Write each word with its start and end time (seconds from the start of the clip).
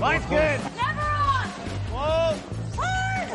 Line's 0.00 0.24
good. 0.26 0.60
Never 0.76 1.00
on! 1.00 1.48
Whoa. 1.90 2.38
Hard! 2.76 3.28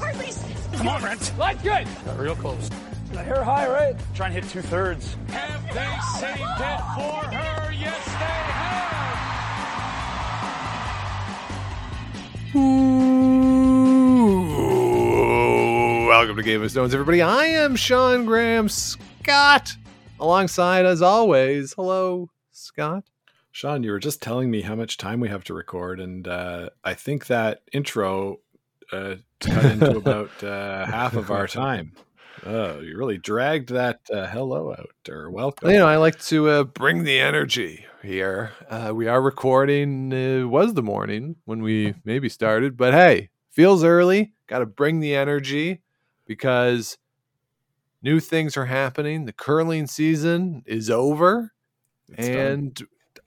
Hard, 0.00 0.14
please. 0.16 0.44
Come 0.72 0.88
on, 0.88 1.00
Brent. 1.00 1.32
Line's 1.38 1.62
good. 1.62 1.86
Got 2.04 2.18
real 2.18 2.34
close. 2.34 2.68
The 3.12 3.22
hair 3.22 3.44
high, 3.44 3.68
right? 3.68 3.94
Try 4.14 4.26
and 4.26 4.34
hit 4.34 4.48
two 4.48 4.60
thirds. 4.60 5.16
Have 5.28 5.62
they 5.72 5.98
saved 6.18 6.40
it 6.40 6.80
for 6.96 7.24
her? 7.32 7.72
Yes, 7.72 8.04
they 8.04 8.10
have. 8.50 8.96
Ooh, 12.56 13.68
welcome 16.08 16.36
to 16.36 16.42
Game 16.42 16.60
of 16.62 16.70
Stones, 16.72 16.92
everybody. 16.92 17.22
I 17.22 17.44
am 17.44 17.76
Sean 17.76 18.24
Graham 18.24 18.68
Scott, 18.68 19.76
alongside, 20.18 20.86
as 20.86 21.02
always, 21.02 21.74
hello, 21.74 22.30
Scott. 22.50 23.04
Sean, 23.52 23.82
you 23.82 23.90
were 23.90 23.98
just 23.98 24.22
telling 24.22 24.50
me 24.50 24.62
how 24.62 24.74
much 24.74 24.96
time 24.96 25.20
we 25.20 25.28
have 25.28 25.44
to 25.44 25.54
record, 25.54 26.00
and 26.00 26.26
uh, 26.28 26.70
I 26.84 26.94
think 26.94 27.26
that 27.26 27.62
intro 27.72 28.40
uh, 28.92 29.16
cut 29.40 29.64
into 29.64 29.96
about 29.96 30.30
uh, 30.44 30.86
half 30.86 31.14
of 31.14 31.30
our 31.30 31.46
time. 31.46 31.92
Oh, 32.46 32.80
you 32.80 32.96
really 32.96 33.18
dragged 33.18 33.70
that 33.70 34.00
uh, 34.12 34.26
hello 34.28 34.72
out 34.72 34.94
or 35.08 35.30
welcome. 35.30 35.70
You 35.70 35.78
know, 35.78 35.86
I 35.86 35.96
like 35.96 36.18
to 36.26 36.48
uh, 36.48 36.64
bring 36.64 37.04
the 37.04 37.18
energy 37.18 37.84
here. 38.02 38.52
Uh, 38.68 38.92
we 38.94 39.08
are 39.08 39.20
recording. 39.20 40.12
It 40.12 40.44
was 40.44 40.74
the 40.74 40.82
morning 40.82 41.36
when 41.44 41.60
we 41.62 41.94
maybe 42.04 42.28
started, 42.28 42.76
but 42.76 42.94
hey, 42.94 43.30
feels 43.50 43.84
early. 43.84 44.32
Got 44.46 44.60
to 44.60 44.66
bring 44.66 45.00
the 45.00 45.14
energy 45.14 45.82
because 46.24 46.96
new 48.02 48.20
things 48.20 48.56
are 48.56 48.66
happening. 48.66 49.26
The 49.26 49.32
curling 49.32 49.86
season 49.86 50.62
is 50.66 50.88
over, 50.88 51.52
It's 52.08 52.28
done. 52.28 52.72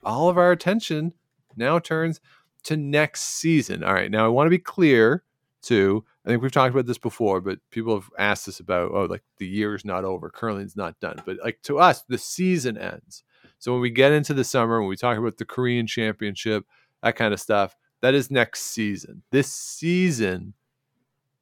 All 0.04 0.28
of 0.28 0.38
our 0.38 0.52
attention 0.52 1.12
now 1.56 1.78
turns 1.78 2.20
to 2.64 2.76
next 2.76 3.22
season. 3.22 3.84
All 3.84 3.94
right, 3.94 4.10
now 4.10 4.24
I 4.24 4.28
want 4.28 4.46
to 4.46 4.50
be 4.50 4.58
clear 4.58 5.22
too. 5.62 6.04
I 6.24 6.28
think 6.28 6.42
we've 6.42 6.52
talked 6.52 6.74
about 6.74 6.86
this 6.86 6.98
before, 6.98 7.40
but 7.40 7.58
people 7.70 7.94
have 7.94 8.10
asked 8.18 8.48
us 8.48 8.60
about, 8.60 8.90
oh, 8.92 9.04
like 9.04 9.22
the 9.38 9.46
year's 9.46 9.84
not 9.84 10.04
over, 10.04 10.30
curling's 10.30 10.76
not 10.76 10.98
done. 11.00 11.22
But 11.26 11.38
like 11.42 11.60
to 11.62 11.78
us, 11.78 12.02
the 12.02 12.18
season 12.18 12.78
ends. 12.78 13.24
So 13.58 13.72
when 13.72 13.80
we 13.80 13.90
get 13.90 14.12
into 14.12 14.34
the 14.34 14.44
summer, 14.44 14.80
when 14.80 14.88
we 14.88 14.96
talk 14.96 15.16
about 15.18 15.38
the 15.38 15.44
Korean 15.44 15.86
Championship, 15.86 16.64
that 17.02 17.16
kind 17.16 17.32
of 17.32 17.40
stuff, 17.40 17.76
that 18.00 18.14
is 18.14 18.30
next 18.30 18.62
season. 18.62 19.22
This 19.30 19.52
season 19.52 20.54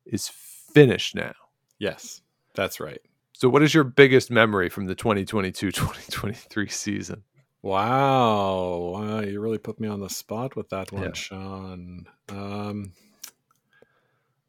is 0.07 0.29
finished 0.29 1.15
now. 1.15 1.33
yes, 1.79 2.23
that's 2.55 2.81
right. 2.81 3.01
So 3.33 3.49
what 3.49 3.63
is 3.63 3.75
your 3.75 3.85
biggest 3.85 4.31
memory 4.31 4.69
from 4.69 4.87
the 4.87 4.95
2022-2023 4.95 6.71
season? 6.71 7.25
Wow, 7.63 8.93
wow, 8.93 9.21
you 9.21 9.41
really 9.41 9.59
put 9.59 9.79
me 9.79 9.87
on 9.87 10.01
the 10.01 10.11
spot 10.11 10.57
with 10.57 10.69
that 10.71 10.91
one, 10.91 11.05
Yeah. 11.05 11.13
Sean. 11.15 12.07
Um, 12.29 12.93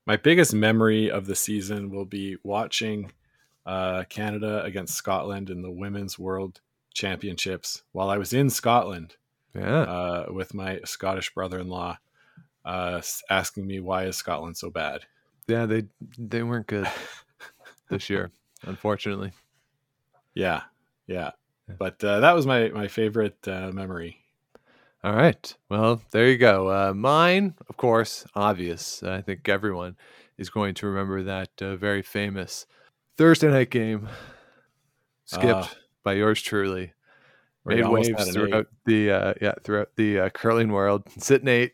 my 0.05 0.17
biggest 0.17 0.53
memory 0.53 1.11
of 1.11 1.27
the 1.27 1.35
season 1.35 1.91
will 1.91 2.05
be 2.05 2.37
watching 2.43 3.11
uh, 3.65 4.03
Canada 4.09 4.63
against 4.63 4.95
Scotland 4.95 5.49
in 5.51 5.61
the 5.61 5.71
Women's 5.71 6.17
World 6.17 6.59
Championships 6.93 7.83
while 7.91 8.09
I 8.09 8.17
was 8.17 8.33
in 8.33 8.49
Scotland 8.49 9.15
Yeah. 9.55 9.81
uh, 9.81 10.25
with 10.31 10.53
my 10.55 10.79
Scottish 10.83 11.33
brother-in-law, 11.35 11.97
uh, 12.65 13.01
asking 13.29 13.67
me 13.67 13.79
why 13.79 14.05
is 14.05 14.17
Scotland 14.17 14.57
so 14.57 14.69
bad. 14.71 15.01
Yeah, 15.47 15.65
they 15.67 15.83
they 16.17 16.41
weren't 16.41 16.67
good 16.67 16.87
this 17.89 18.09
year, 18.09 18.31
unfortunately. 18.63 19.33
Yeah, 20.33 20.63
yeah. 21.05 21.31
But 21.77 22.03
uh, 22.03 22.19
that 22.19 22.33
was 22.33 22.45
my 22.45 22.69
my 22.69 22.87
favorite 22.87 23.47
uh, 23.47 23.71
memory. 23.71 24.17
All 25.03 25.13
right. 25.15 25.53
Well, 25.69 26.01
there 26.11 26.29
you 26.29 26.37
go. 26.37 26.69
Uh, 26.69 26.93
mine, 26.93 27.55
of 27.69 27.75
course, 27.77 28.25
obvious. 28.35 29.03
I 29.03 29.21
think 29.21 29.49
everyone 29.49 29.97
is 30.37 30.49
going 30.49 30.75
to 30.75 30.87
remember 30.87 31.23
that 31.23 31.49
uh, 31.61 31.75
very 31.75 32.01
famous 32.01 32.65
Thursday 33.17 33.49
night 33.49 33.69
game 33.69 34.07
skipped 35.25 35.45
Ah. 35.45 35.71
by 36.03 36.13
yours 36.13 36.41
truly. 36.41 36.93
Made 37.65 37.87
waves 37.87 38.31
throughout 38.33 38.67
the 38.85 39.11
uh, 39.11 39.33
yeah 39.41 39.53
throughout 39.63 39.89
the 39.95 40.19
uh, 40.19 40.29
curling 40.29 40.71
world. 40.71 41.03
Sitting 41.17 41.47
eight. 41.47 41.73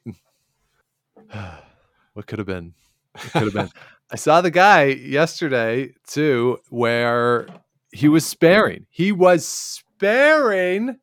what 2.14 2.28
could 2.28 2.40
have 2.40 2.48
been? 2.48 2.74
What 3.14 3.32
could 3.32 3.44
have 3.44 3.54
been? 3.54 3.70
I 4.12 4.16
saw 4.16 4.42
the 4.42 4.52
guy 4.52 4.86
yesterday 4.86 5.94
too, 6.08 6.60
where 6.70 7.48
he 7.92 8.08
was 8.08 8.26
sparing. 8.26 8.86
He 8.90 9.12
was 9.12 9.46
sparing, 9.46 10.98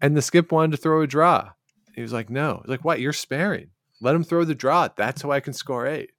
and 0.00 0.16
the 0.16 0.22
skip 0.22 0.52
wanted 0.52 0.72
to 0.72 0.76
throw 0.76 1.02
a 1.02 1.06
draw. 1.06 1.50
He 1.94 2.02
was 2.02 2.12
like, 2.12 2.30
"No, 2.30 2.62
like 2.66 2.84
what? 2.84 3.00
You're 3.00 3.12
sparing. 3.12 3.70
Let 4.00 4.14
him 4.14 4.24
throw 4.24 4.44
the 4.44 4.54
draw. 4.54 4.88
That's 4.96 5.22
how 5.22 5.30
I 5.30 5.40
can 5.40 5.52
score 5.52 5.86
eight. 5.86 6.10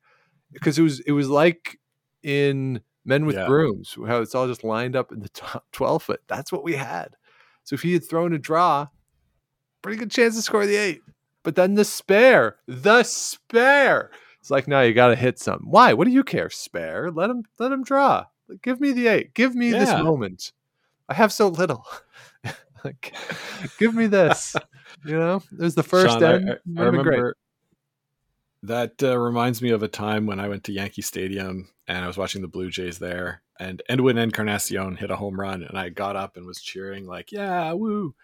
Because 0.52 0.78
it 0.78 0.84
was 0.84 1.00
it 1.02 1.12
was 1.14 1.30
like 1.30 1.80
in 2.24 2.81
Men 3.06 3.25
with 3.25 3.36
Yeah. 3.36 3.47
Brooms, 3.47 3.97
how 4.06 4.22
it's 4.22 4.36
all 4.36 4.47
just 4.47 4.64
lined 4.64 4.96
up 4.96 5.12
in 5.12 5.20
the 5.22 5.30
top 5.30 5.66
twelve 5.72 6.03
foot. 6.03 6.22
That's 6.28 6.52
what 6.52 6.64
we 6.64 6.75
had. 6.75 7.16
So 7.64 7.74
if 7.74 7.81
he 7.81 7.94
had 7.94 8.08
thrown 8.08 8.34
a 8.34 8.38
draw, 8.38 8.88
pretty 9.81 9.97
good 9.97 10.12
chance 10.12 10.36
to 10.36 10.41
score 10.41 10.66
the 10.66 10.75
eight. 10.75 11.02
But 11.44 11.56
then 11.56 11.74
the 11.74 11.86
spare, 11.86 12.58
the 12.68 13.02
spare. 13.03 14.12
It's 14.40 14.52
like, 14.52 14.68
no, 14.68 14.81
you 14.81 14.94
got 14.94 15.08
to 15.08 15.16
hit 15.16 15.40
something. 15.40 15.70
Why? 15.70 15.94
What 15.94 16.06
do 16.06 16.12
you 16.14 16.24
care? 16.24 16.50
Spare. 16.50 17.09
Let 17.12 17.30
him 17.30 17.44
let 17.58 17.72
him 17.72 17.84
draw. 17.84 18.25
Give 18.62 18.79
me 18.79 18.91
the 18.91 19.07
eight. 19.07 19.34
Give 19.34 19.56
me 19.56 19.72
this 19.72 19.89
moment. 19.89 20.51
I 21.09 21.13
have 21.13 21.34
so 21.34 21.50
little. 21.50 21.85
like, 22.84 23.13
give 23.78 23.94
me 23.94 24.07
this. 24.07 24.56
you 25.06 25.17
know, 25.17 25.41
it 25.51 25.59
was 25.59 25.75
the 25.75 25.84
first 25.84 26.19
Sean, 26.19 26.23
end. 26.23 26.50
I, 26.50 26.53
I 26.53 26.56
great. 26.75 26.85
remember 26.85 27.38
that 28.63 29.01
uh, 29.03 29.17
reminds 29.17 29.61
me 29.61 29.72
of 29.72 29.84
a 29.84 29.88
time 29.88 30.25
when 30.25 30.40
I 30.40 30.47
went 30.47 30.63
to 30.66 30.72
Yankee 30.72 31.01
Stadium 31.01 31.69
and 31.88 32.03
I 32.03 32.07
was 32.07 32.17
watching 32.17 32.41
the 32.41 32.47
Blue 32.47 32.69
Jays 32.69 33.00
there, 33.00 33.41
and 33.59 33.81
Edwin 33.90 34.17
Encarnacion 34.17 34.95
hit 34.95 35.11
a 35.11 35.16
home 35.16 35.40
run, 35.40 35.63
and 35.63 35.78
I 35.78 35.90
got 35.90 36.16
up 36.16 36.38
and 36.38 36.45
was 36.45 36.61
cheering 36.61 37.06
like, 37.06 37.31
"Yeah, 37.31 37.73
woo!" 37.73 38.16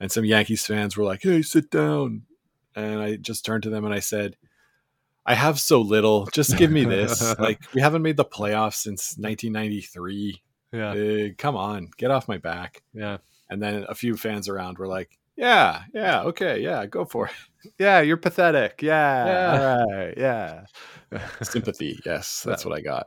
And 0.00 0.10
some 0.10 0.24
Yankees 0.24 0.64
fans 0.64 0.96
were 0.96 1.04
like, 1.04 1.22
"Hey, 1.22 1.42
sit 1.42 1.70
down," 1.70 2.22
and 2.74 3.00
I 3.00 3.16
just 3.16 3.44
turned 3.44 3.64
to 3.64 3.70
them 3.70 3.84
and 3.84 3.94
I 3.94 4.00
said. 4.00 4.36
I 5.24 5.34
have 5.34 5.60
so 5.60 5.80
little. 5.80 6.26
Just 6.32 6.56
give 6.56 6.70
me 6.70 6.84
this. 6.84 7.22
like 7.38 7.60
we 7.74 7.80
haven't 7.80 8.02
made 8.02 8.16
the 8.16 8.24
playoffs 8.24 8.74
since 8.74 9.16
1993. 9.18 10.42
Yeah, 10.72 11.28
come 11.36 11.54
on, 11.56 11.90
get 11.98 12.10
off 12.10 12.28
my 12.28 12.38
back. 12.38 12.82
yeah, 12.94 13.18
And 13.50 13.62
then 13.62 13.84
a 13.88 13.94
few 13.94 14.16
fans 14.16 14.48
around 14.48 14.78
were 14.78 14.86
like, 14.88 15.18
"Yeah, 15.36 15.82
yeah, 15.94 16.22
okay, 16.22 16.60
yeah, 16.62 16.86
go 16.86 17.04
for 17.04 17.26
it." 17.26 17.32
yeah. 17.78 18.00
You're 18.00 18.16
pathetic. 18.16 18.80
Yeah, 18.82 19.26
Yeah. 19.26 19.76
all 19.78 19.92
right. 19.92 20.14
Yeah. 20.16 20.64
Sympathy. 21.42 21.98
Yes, 22.06 22.42
that's 22.42 22.64
what 22.64 22.76
I 22.76 22.80
got. 22.80 23.06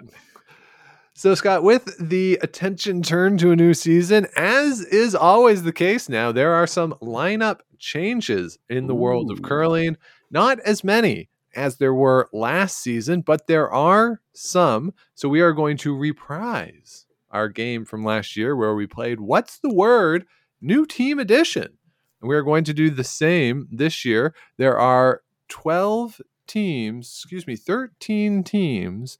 So, 1.17 1.33
Scott, 1.33 1.63
with 1.63 1.95
the 1.97 2.37
attention 2.43 3.01
turned 3.01 3.39
to 3.39 3.51
a 3.51 3.55
new 3.55 3.73
season, 3.73 4.27
as 4.35 4.81
is 4.81 5.15
always 5.15 5.63
the 5.63 5.71
case 5.73 6.09
now, 6.09 6.31
there 6.33 6.53
are 6.53 6.67
some 6.67 6.93
lineup 7.01 7.59
changes 7.79 8.59
in 8.69 8.87
the 8.87 8.95
world 8.95 9.31
of 9.31 9.41
curling. 9.41 9.95
Not 10.29 10.59
as 10.59 10.83
many 10.83 11.29
as 11.55 11.77
there 11.77 11.93
were 11.93 12.29
last 12.33 12.81
season, 12.81 13.21
but 13.21 13.47
there 13.47 13.71
are 13.71 14.21
some. 14.33 14.93
So, 15.13 15.29
we 15.29 15.41
are 15.41 15.53
going 15.53 15.77
to 15.77 15.95
reprise 15.95 17.05
our 17.31 17.49
game 17.49 17.85
from 17.85 18.05
last 18.05 18.37
year 18.37 18.55
where 18.55 18.73
we 18.75 18.87
played 18.87 19.19
What's 19.19 19.59
the 19.59 19.73
Word? 19.73 20.25
New 20.61 20.85
Team 20.85 21.19
Edition. 21.19 21.77
And 22.21 22.29
we 22.29 22.35
are 22.35 22.43
going 22.43 22.63
to 22.63 22.73
do 22.73 22.89
the 22.89 23.03
same 23.03 23.67
this 23.71 24.05
year. 24.05 24.33
There 24.57 24.79
are 24.79 25.21
12 25.49 26.21
teams, 26.47 27.07
excuse 27.07 27.45
me, 27.45 27.55
13 27.55 28.43
teams 28.43 29.17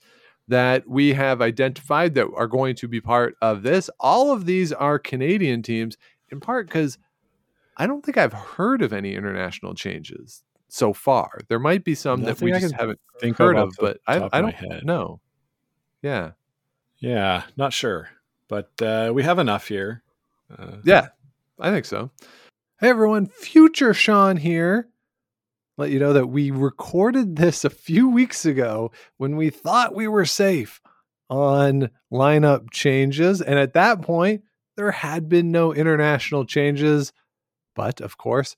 that 0.48 0.88
we 0.88 1.14
have 1.14 1.42
identified 1.42 2.14
that 2.16 2.28
are 2.36 2.48
going 2.48 2.76
to 2.76 2.88
be 2.88 3.02
part 3.02 3.36
of 3.42 3.64
this. 3.64 3.90
All 4.00 4.32
of 4.32 4.46
these 4.46 4.72
are 4.72 5.00
Canadian 5.00 5.62
teams, 5.62 5.98
in 6.30 6.40
part 6.40 6.68
because 6.68 6.98
I 7.78 7.88
don't 7.88 8.06
think 8.06 8.18
I've 8.18 8.34
heard 8.34 8.82
of 8.82 8.94
any 8.94 9.16
international 9.16 9.74
changes 9.74 10.44
so 10.76 10.92
far. 10.92 11.40
There 11.48 11.60
might 11.60 11.86
be 11.86 11.96
some 11.96 12.24
that 12.24 12.42
we 12.42 12.52
I 12.54 12.60
just 12.60 12.74
haven't 12.74 13.00
think 13.20 13.38
heard 13.38 13.56
of 13.56 13.64
of, 13.64 13.70
off 13.70 13.76
the 13.78 13.82
but 13.82 14.00
I, 14.08 14.30
I 14.38 14.42
don't 14.42 14.84
know. 14.84 15.22
Yeah. 16.02 16.32
Yeah, 16.98 17.44
not 17.56 17.72
sure, 17.72 18.10
but 18.50 18.70
uh, 18.82 19.12
we 19.14 19.24
have 19.24 19.40
enough 19.40 19.68
here. 19.68 20.04
Uh, 20.56 20.78
Yeah, 20.84 21.08
I 21.60 21.72
think 21.72 21.86
so. 21.86 22.12
Hey 22.80 22.90
everyone, 22.90 23.28
future 23.28 23.94
Sean 23.94 24.36
here. 24.36 24.90
Let 25.78 25.92
you 25.92 26.00
know 26.00 26.14
that 26.14 26.28
we 26.28 26.52
recorded 26.52 27.38
this 27.38 27.64
a 27.64 27.70
few 27.70 28.10
weeks 28.10 28.46
ago 28.46 28.92
when 29.18 29.38
we 29.38 29.50
thought 29.50 29.96
we 29.96 30.08
were 30.08 30.26
safe 30.26 30.82
on 31.30 31.90
lineup 32.12 32.72
changes. 32.72 33.42
And 33.42 33.60
at 33.60 33.74
that 33.74 34.02
point, 34.02 34.44
there 34.76 34.92
had 34.92 35.30
been 35.30 35.52
no 35.52 35.74
international 35.74 36.46
changes. 36.46 37.14
But 37.76 38.00
of 38.00 38.18
course, 38.18 38.56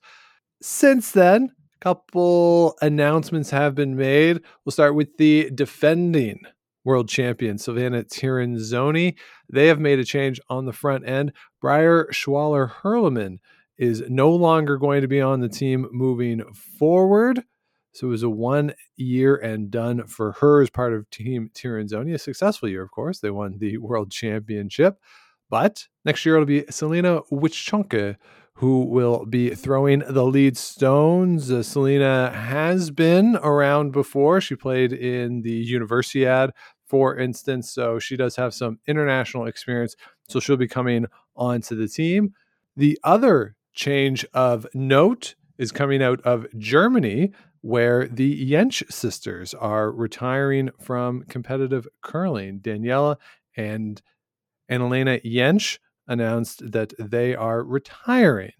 since 0.62 1.10
then, 1.10 1.52
couple 1.80 2.76
announcements 2.80 3.50
have 3.50 3.74
been 3.74 3.96
made. 3.96 4.40
We'll 4.64 4.72
start 4.72 4.94
with 4.94 5.16
the 5.16 5.50
defending 5.54 6.40
world 6.84 7.08
champion, 7.08 7.56
Silvana 7.56 8.04
Tirinzoni. 8.04 9.16
They 9.52 9.66
have 9.66 9.78
made 9.78 9.98
a 9.98 10.04
change 10.04 10.40
on 10.48 10.66
the 10.66 10.72
front 10.72 11.08
end. 11.08 11.32
Briar 11.60 12.06
Schwaller-Huerlimann 12.12 13.38
is 13.76 14.02
no 14.08 14.30
longer 14.30 14.76
going 14.76 15.02
to 15.02 15.08
be 15.08 15.20
on 15.20 15.40
the 15.40 15.48
team 15.48 15.86
moving 15.92 16.42
forward. 16.54 17.44
So 17.92 18.08
it 18.08 18.10
was 18.10 18.22
a 18.22 18.30
one 18.30 18.74
year 18.96 19.36
and 19.36 19.70
done 19.70 20.06
for 20.06 20.32
her 20.32 20.62
as 20.62 20.70
part 20.70 20.92
of 20.92 21.08
Team 21.10 21.50
Tirinzoni. 21.54 22.14
A 22.14 22.18
successful 22.18 22.68
year, 22.68 22.82
of 22.82 22.90
course. 22.90 23.20
They 23.20 23.30
won 23.30 23.58
the 23.58 23.78
world 23.78 24.10
championship. 24.10 24.98
But 25.50 25.86
next 26.04 26.24
year 26.26 26.34
it'll 26.36 26.46
be 26.46 26.64
Selina 26.70 27.22
Witschonke 27.32 28.16
who 28.58 28.84
will 28.84 29.24
be 29.24 29.54
throwing 29.54 30.00
the 30.08 30.24
lead 30.24 30.56
stones. 30.56 31.48
Uh, 31.48 31.62
Selina 31.62 32.32
has 32.34 32.90
been 32.90 33.36
around 33.36 33.92
before. 33.92 34.40
She 34.40 34.56
played 34.56 34.92
in 34.92 35.42
the 35.42 35.72
Universiad, 35.72 36.50
for 36.84 37.16
instance. 37.16 37.70
So 37.70 38.00
she 38.00 38.16
does 38.16 38.34
have 38.34 38.52
some 38.52 38.80
international 38.88 39.46
experience. 39.46 39.94
So 40.28 40.40
she'll 40.40 40.56
be 40.56 40.66
coming 40.66 41.06
onto 41.36 41.76
the 41.76 41.86
team. 41.86 42.34
The 42.76 42.98
other 43.04 43.54
change 43.74 44.26
of 44.34 44.66
note 44.74 45.36
is 45.56 45.70
coming 45.70 46.02
out 46.02 46.20
of 46.22 46.44
Germany, 46.58 47.30
where 47.60 48.08
the 48.08 48.50
Jentsch 48.50 48.90
sisters 48.90 49.54
are 49.54 49.92
retiring 49.92 50.70
from 50.80 51.22
competitive 51.28 51.86
curling. 52.02 52.58
Daniela 52.58 53.18
and 53.56 54.02
Annalena 54.68 55.24
Jentsch 55.24 55.78
announced 56.08 56.72
that 56.72 56.92
they 56.98 57.34
are 57.34 57.62
retiring. 57.62 58.52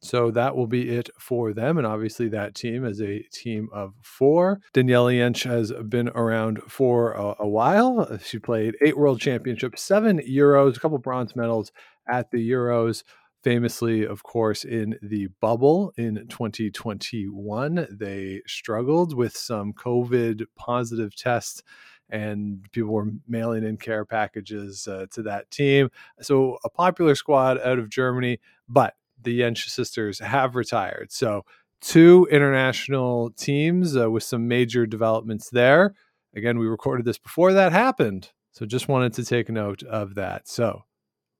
So 0.00 0.30
that 0.30 0.56
will 0.56 0.66
be 0.66 0.90
it 0.90 1.10
for 1.18 1.52
them. 1.52 1.76
And 1.76 1.86
obviously, 1.86 2.28
that 2.28 2.54
team 2.54 2.84
is 2.84 3.00
a 3.00 3.22
team 3.32 3.68
of 3.72 3.94
four. 4.02 4.60
Danielle 4.72 5.06
Jentsch 5.06 5.44
has 5.44 5.72
been 5.88 6.08
around 6.10 6.60
for 6.68 7.12
a, 7.12 7.34
a, 7.40 7.48
while. 7.48 8.18
She 8.22 8.38
played 8.38 8.76
eight 8.80 8.96
world 8.96 9.20
championships, 9.20 9.82
seven 9.82 10.20
Euros, 10.20 10.76
a 10.76 10.80
couple 10.80 10.98
bronze 10.98 11.34
medals 11.34 11.72
at 12.08 12.30
the 12.30 12.50
Euros. 12.50 13.02
Famously, 13.44 14.04
of 14.04 14.24
course, 14.24 14.64
in 14.64 14.98
the 15.00 15.28
bubble 15.40 15.92
in 15.96 16.26
2021, 16.28 17.86
they 17.90 18.42
struggled 18.46 19.16
with 19.16 19.36
some 19.36 19.72
COVID 19.72 20.42
positive 20.56 21.14
tests 21.14 21.62
and 22.10 22.66
people 22.72 22.90
were 22.90 23.10
mailing 23.26 23.64
in 23.64 23.76
care 23.76 24.04
packages 24.04 24.88
uh, 24.88 25.06
to 25.12 25.22
that 25.22 25.50
team. 25.50 25.90
So 26.20 26.58
a 26.64 26.70
popular 26.70 27.14
squad 27.14 27.60
out 27.60 27.78
of 27.78 27.90
Germany, 27.90 28.38
but 28.68 28.94
the 29.20 29.40
Jentsch 29.40 29.68
sisters 29.68 30.18
have 30.20 30.56
retired. 30.56 31.12
So 31.12 31.44
two 31.80 32.26
international 32.30 33.30
teams 33.30 33.96
uh, 33.96 34.10
with 34.10 34.22
some 34.22 34.48
major 34.48 34.86
developments 34.86 35.50
there. 35.50 35.94
Again, 36.34 36.58
we 36.58 36.66
recorded 36.66 37.04
this 37.04 37.18
before 37.18 37.52
that 37.52 37.72
happened. 37.72 38.30
So 38.52 38.66
just 38.66 38.88
wanted 38.88 39.12
to 39.14 39.24
take 39.24 39.48
note 39.48 39.82
of 39.82 40.14
that. 40.14 40.48
So 40.48 40.84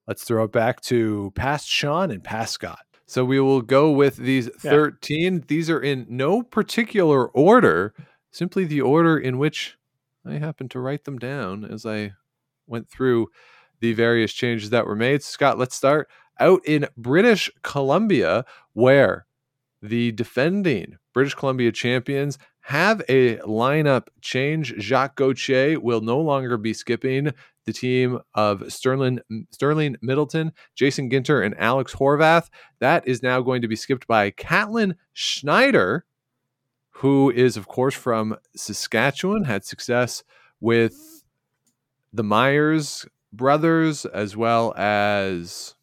let's 0.06 0.24
throw 0.24 0.44
it 0.44 0.52
back 0.52 0.80
to 0.82 1.32
past 1.34 1.68
Sean 1.68 2.10
and 2.10 2.22
past 2.22 2.52
Scott. 2.52 2.80
So 3.06 3.24
we 3.24 3.40
will 3.40 3.62
go 3.62 3.90
with 3.90 4.16
these 4.16 4.48
13. 4.48 5.34
Yeah. 5.34 5.40
These 5.46 5.70
are 5.70 5.80
in 5.80 6.06
no 6.10 6.42
particular 6.42 7.28
order, 7.28 7.94
simply 8.30 8.66
the 8.66 8.82
order 8.82 9.18
in 9.18 9.38
which 9.38 9.77
I 10.26 10.34
happened 10.34 10.70
to 10.72 10.80
write 10.80 11.04
them 11.04 11.18
down 11.18 11.64
as 11.64 11.86
I 11.86 12.12
went 12.66 12.88
through 12.88 13.28
the 13.80 13.92
various 13.92 14.32
changes 14.32 14.70
that 14.70 14.86
were 14.86 14.96
made. 14.96 15.22
Scott, 15.22 15.58
let's 15.58 15.76
start 15.76 16.08
out 16.40 16.60
in 16.66 16.88
British 16.96 17.50
Columbia, 17.62 18.44
where 18.72 19.26
the 19.80 20.12
defending 20.12 20.96
British 21.14 21.34
Columbia 21.34 21.72
champions 21.72 22.38
have 22.62 23.02
a 23.08 23.36
lineup 23.38 24.08
change. 24.20 24.74
Jacques 24.78 25.16
Gauthier 25.16 25.80
will 25.80 26.00
no 26.00 26.20
longer 26.20 26.56
be 26.56 26.74
skipping 26.74 27.32
the 27.64 27.72
team 27.72 28.18
of 28.34 28.72
Sterling, 28.72 29.20
Sterling 29.52 29.96
Middleton, 30.02 30.52
Jason 30.74 31.10
Ginter, 31.10 31.44
and 31.44 31.58
Alex 31.58 31.94
Horvath. 31.94 32.48
That 32.80 33.06
is 33.06 33.22
now 33.22 33.40
going 33.40 33.62
to 33.62 33.68
be 33.68 33.76
skipped 33.76 34.06
by 34.06 34.30
Catlin 34.30 34.96
Schneider, 35.12 36.04
who 36.98 37.30
is, 37.30 37.56
of 37.56 37.68
course, 37.68 37.94
from 37.94 38.36
Saskatchewan, 38.56 39.44
had 39.44 39.64
success 39.64 40.24
with 40.60 41.24
the 42.12 42.24
Muyres 42.24 43.06
brothers 43.32 44.04
as 44.04 44.36
well 44.36 44.74
as 44.76 45.76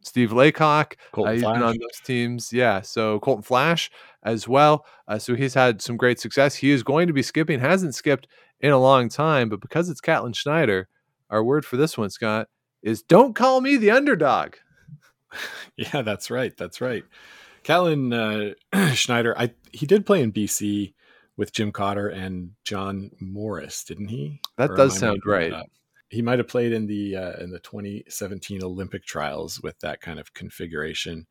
Steve 0.00 0.32
Laycock. 0.32 0.96
Uh, 1.16 1.30
he's 1.30 1.42
been 1.42 1.62
on 1.62 1.78
those 1.78 2.00
teams. 2.04 2.52
Yeah. 2.52 2.80
So 2.80 3.20
Colton 3.20 3.44
Flasch 3.44 3.90
as 4.24 4.48
well. 4.48 4.86
Uh, 5.06 5.20
so 5.20 5.36
he's 5.36 5.54
had 5.54 5.80
some 5.80 5.96
great 5.96 6.18
success. 6.18 6.56
He 6.56 6.72
is 6.72 6.82
going 6.82 7.06
to 7.06 7.12
be 7.12 7.22
skipping, 7.22 7.60
hasn't 7.60 7.94
skipped 7.94 8.26
in 8.58 8.72
a 8.72 8.78
long 8.78 9.08
time, 9.08 9.48
but 9.48 9.60
because 9.60 9.88
it's 9.88 10.00
Catlin 10.00 10.32
Schneider, 10.32 10.88
our 11.30 11.44
word 11.44 11.64
for 11.64 11.76
this 11.76 11.96
one, 11.96 12.10
Scott, 12.10 12.48
is 12.82 13.02
don't 13.02 13.36
call 13.36 13.60
me 13.60 13.76
the 13.76 13.92
underdog. 13.92 14.54
yeah, 15.76 16.02
that's 16.02 16.28
right. 16.28 16.56
That's 16.56 16.80
right. 16.80 17.04
Catlin 17.64 18.12
uh, 18.12 18.54
Schneider, 18.94 19.36
I 19.36 19.52
he 19.72 19.86
did 19.86 20.06
play 20.06 20.22
in 20.22 20.32
BC 20.32 20.94
with 21.36 21.52
Jim 21.52 21.72
Cotter 21.72 22.08
and 22.08 22.52
John 22.62 23.10
Morris, 23.18 23.82
didn't 23.82 24.08
he? 24.08 24.40
That 24.56 24.70
or 24.70 24.76
does 24.76 24.96
sound 24.96 25.22
right 25.26 25.52
he 26.14 26.22
might 26.22 26.38
have 26.38 26.48
played 26.48 26.72
in 26.72 26.86
the 26.86 27.16
uh, 27.16 27.32
in 27.42 27.50
the 27.50 27.58
2017 27.58 28.62
Olympic 28.62 29.04
trials 29.04 29.60
with 29.60 29.78
that 29.80 30.00
kind 30.00 30.20
of 30.20 30.32
configuration, 30.32 31.26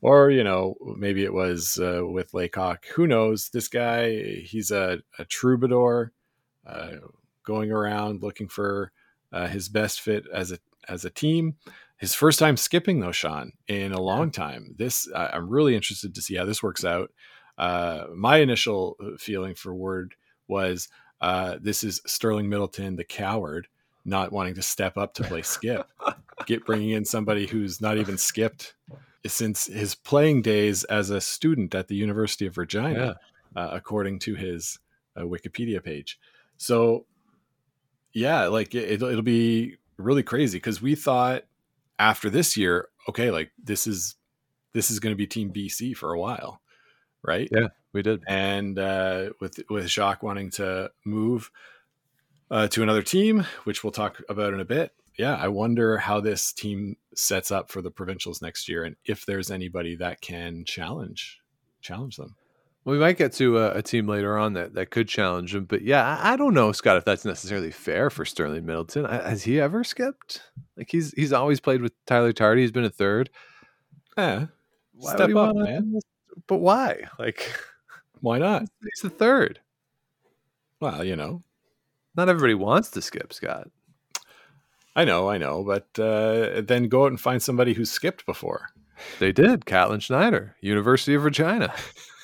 or 0.00 0.30
you 0.30 0.44
know 0.44 0.76
maybe 0.96 1.24
it 1.24 1.34
was 1.34 1.78
uh, 1.78 2.06
with 2.06 2.32
Laycock. 2.32 2.86
Who 2.94 3.06
knows? 3.06 3.48
This 3.48 3.68
guy, 3.68 4.42
he's 4.44 4.70
a, 4.70 5.00
a 5.18 5.24
troubadour, 5.24 6.12
uh, 6.66 6.92
going 7.44 7.72
around 7.72 8.22
looking 8.22 8.48
for 8.48 8.92
uh, 9.32 9.48
his 9.48 9.68
best 9.68 10.00
fit 10.00 10.24
as 10.32 10.52
a 10.52 10.58
as 10.88 11.04
a 11.04 11.10
team. 11.10 11.56
His 12.02 12.16
first 12.16 12.40
time 12.40 12.56
skipping 12.56 12.98
though, 12.98 13.12
Sean, 13.12 13.52
in 13.68 13.92
a 13.92 14.00
long 14.00 14.32
time. 14.32 14.74
This 14.76 15.08
I'm 15.14 15.48
really 15.48 15.76
interested 15.76 16.16
to 16.16 16.20
see 16.20 16.34
how 16.34 16.44
this 16.44 16.60
works 16.60 16.84
out. 16.84 17.12
Uh, 17.56 18.06
my 18.12 18.38
initial 18.38 18.96
uh, 19.00 19.10
feeling 19.18 19.54
for 19.54 19.72
Word 19.72 20.16
was 20.48 20.88
this 21.60 21.84
is 21.84 22.02
Sterling 22.04 22.48
Middleton, 22.48 22.96
the 22.96 23.04
coward 23.04 23.68
not 24.04 24.32
wanting 24.32 24.54
to 24.54 24.62
step 24.62 24.96
up 24.96 25.14
to 25.14 25.22
play 25.22 25.42
skip. 25.42 25.86
Get 26.46 26.66
bringing 26.66 26.90
in 26.90 27.04
somebody 27.04 27.46
who's 27.46 27.80
not 27.80 27.98
even 27.98 28.18
skipped 28.18 28.74
since 29.24 29.66
his 29.66 29.94
playing 29.94 30.42
days 30.42 30.82
as 30.82 31.10
a 31.10 31.20
student 31.20 31.72
at 31.72 31.86
the 31.86 31.94
University 31.94 32.46
of 32.46 32.58
Regina, 32.58 33.16
yeah. 33.54 33.62
uh, 33.62 33.70
according 33.70 34.18
to 34.18 34.34
his 34.34 34.80
uh, 35.16 35.20
Wikipedia 35.20 35.80
page. 35.80 36.18
So, 36.56 37.06
yeah, 38.12 38.48
like 38.48 38.74
it, 38.74 38.90
it'll, 38.90 39.08
it'll 39.08 39.22
be 39.22 39.76
really 39.98 40.24
crazy 40.24 40.58
because 40.58 40.82
we 40.82 40.96
thought 40.96 41.44
after 41.98 42.30
this 42.30 42.56
year, 42.56 42.88
okay, 43.08 43.30
like 43.30 43.52
this 43.62 43.86
is 43.86 44.16
this 44.72 44.90
is 44.90 45.00
going 45.00 45.12
to 45.12 45.16
be 45.16 45.26
Team 45.26 45.52
BC 45.52 45.96
for 45.96 46.12
a 46.12 46.18
while, 46.18 46.60
right? 47.22 47.48
Yeah, 47.52 47.68
we 47.92 48.02
did. 48.02 48.22
And 48.26 48.78
uh, 48.78 49.30
with 49.40 49.60
with 49.68 49.88
Jacques 49.88 50.22
wanting 50.22 50.50
to 50.52 50.90
move, 51.04 51.50
uh, 52.52 52.68
to 52.68 52.82
another 52.82 53.02
team, 53.02 53.46
which 53.64 53.82
we'll 53.82 53.92
talk 53.92 54.20
about 54.28 54.52
in 54.52 54.60
a 54.60 54.64
bit. 54.64 54.92
Yeah, 55.18 55.34
I 55.34 55.48
wonder 55.48 55.98
how 55.98 56.20
this 56.20 56.52
team 56.52 56.96
sets 57.14 57.50
up 57.50 57.70
for 57.70 57.82
the 57.82 57.90
provincials 57.90 58.42
next 58.42 58.68
year, 58.68 58.84
and 58.84 58.96
if 59.04 59.26
there's 59.26 59.50
anybody 59.50 59.96
that 59.96 60.20
can 60.20 60.64
challenge 60.64 61.40
challenge 61.80 62.16
them. 62.16 62.36
We 62.84 62.98
might 62.98 63.16
get 63.16 63.32
to 63.34 63.58
a, 63.58 63.78
a, 63.78 63.82
team 63.82 64.08
later 64.08 64.36
on 64.36 64.54
that, 64.54 64.74
that 64.74 64.90
could 64.90 65.06
challenge 65.06 65.54
him, 65.54 65.66
but 65.66 65.82
yeah, 65.82 66.18
I, 66.20 66.32
I, 66.32 66.36
don't 66.36 66.52
know, 66.52 66.72
Scott, 66.72 66.96
if 66.96 67.04
that's 67.04 67.24
necessarily 67.24 67.70
fair 67.70 68.10
for 68.10 68.24
Sterling 68.24 68.66
Middleton. 68.66 69.06
I, 69.06 69.28
has 69.28 69.44
he 69.44 69.60
ever 69.60 69.84
skipped? 69.84 70.42
Like 70.76 70.90
he's 70.90 71.12
he's 71.12 71.32
always 71.32 71.60
played 71.60 71.80
with 71.80 71.92
Tyler 72.06 72.32
Tardi. 72.32 72.62
He's 72.62 72.72
been 72.72 72.84
a 72.84 72.90
third. 72.90 73.30
Yeah, 74.18 74.46
why 74.94 75.14
step 75.14 75.34
up, 75.36 75.54
man. 75.54 76.00
But 76.48 76.58
why? 76.58 77.08
Like, 77.18 77.54
why 78.20 78.38
not? 78.40 78.62
He's 78.82 79.02
the 79.02 79.10
third. 79.10 79.60
Well, 80.80 81.04
you 81.04 81.14
know, 81.14 81.44
not 82.16 82.28
everybody 82.28 82.54
wants 82.54 82.90
to 82.90 83.02
skip, 83.02 83.32
Scott. 83.32 83.70
I 84.94 85.04
know, 85.04 85.28
I 85.28 85.38
know, 85.38 85.62
but 85.62 85.86
uh, 85.98 86.62
then 86.62 86.88
go 86.88 87.04
out 87.04 87.12
and 87.12 87.20
find 87.20 87.42
somebody 87.42 87.72
who's 87.72 87.90
skipped 87.90 88.26
before. 88.26 88.70
They 89.18 89.32
did. 89.32 89.66
Catlin 89.66 90.00
Schneider, 90.00 90.56
University 90.60 91.14
of 91.14 91.24
Regina. 91.24 91.74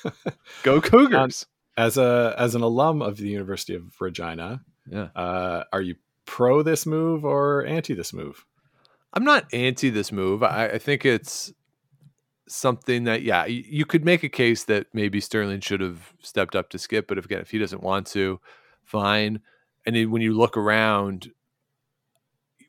go 0.63 0.81
Cougars! 0.81 1.45
Um, 1.77 1.85
as 1.85 1.97
a 1.97 2.35
as 2.37 2.55
an 2.55 2.61
alum 2.61 3.01
of 3.01 3.17
the 3.17 3.27
University 3.27 3.75
of 3.75 3.83
Regina, 3.99 4.61
yeah, 4.89 5.09
uh, 5.15 5.63
are 5.71 5.81
you 5.81 5.95
pro 6.25 6.61
this 6.61 6.85
move 6.85 7.25
or 7.25 7.65
anti 7.65 7.93
this 7.93 8.13
move? 8.13 8.45
I'm 9.13 9.23
not 9.23 9.51
anti 9.53 9.89
this 9.89 10.11
move. 10.11 10.43
I, 10.43 10.67
I 10.67 10.77
think 10.77 11.05
it's 11.05 11.53
something 12.47 13.05
that 13.05 13.21
yeah, 13.21 13.45
you, 13.45 13.63
you 13.67 13.85
could 13.85 14.03
make 14.03 14.23
a 14.23 14.29
case 14.29 14.63
that 14.65 14.87
maybe 14.93 15.19
Sterling 15.19 15.61
should 15.61 15.81
have 15.81 16.13
stepped 16.21 16.55
up 16.55 16.69
to 16.69 16.79
skip, 16.79 17.07
but 17.07 17.17
if, 17.17 17.25
again, 17.25 17.39
if 17.39 17.51
he 17.51 17.57
doesn't 17.59 17.83
want 17.83 18.07
to, 18.07 18.39
fine 18.83 19.39
and 19.85 19.95
then 19.95 20.11
when 20.11 20.21
you 20.21 20.33
look 20.33 20.57
around 20.57 21.31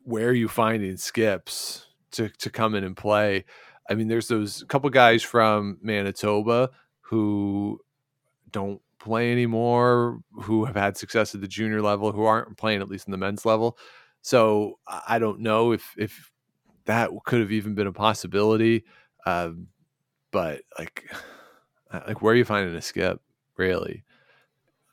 where 0.05 0.29
are 0.29 0.35
you 0.35 0.49
finding 0.49 0.97
skips 0.97 1.87
to, 2.13 2.29
to 2.29 2.51
come 2.51 2.75
in 2.75 2.85
and 2.85 2.97
play 2.97 3.45
i 3.89 3.95
mean 3.95 4.09
there's 4.09 4.29
those 4.29 4.65
couple 4.69 4.91
guys 4.91 5.23
from 5.23 5.79
manitoba 5.83 6.71
who 7.01 7.79
don't 8.51 8.81
play 8.99 9.33
anymore 9.33 10.21
who 10.33 10.65
have 10.65 10.77
had 10.77 10.97
success 10.97 11.35
at 11.35 11.41
the 11.41 11.49
junior 11.49 11.81
level 11.81 12.13
who 12.13 12.25
aren't 12.25 12.57
playing 12.57 12.81
at 12.81 12.89
least 12.89 13.07
in 13.07 13.13
the 13.13 13.17
men's 13.17 13.47
level 13.47 13.79
so 14.21 14.79
i 15.07 15.19
don't 15.19 15.41
know 15.41 15.73
if 15.73 15.95
if 15.97 16.31
that 16.91 17.11
could 17.25 17.41
have 17.41 17.53
even 17.53 17.75
been 17.75 17.87
a 17.87 17.93
possibility. 17.93 18.85
Um, 19.27 19.69
but 20.31 20.63
like, 20.79 21.09
like 21.93 22.23
where 22.23 22.33
are 22.33 22.37
you 22.37 22.45
finding 22.45 22.75
a 22.75 22.83
skip? 22.83 23.21
Really, 23.57 24.05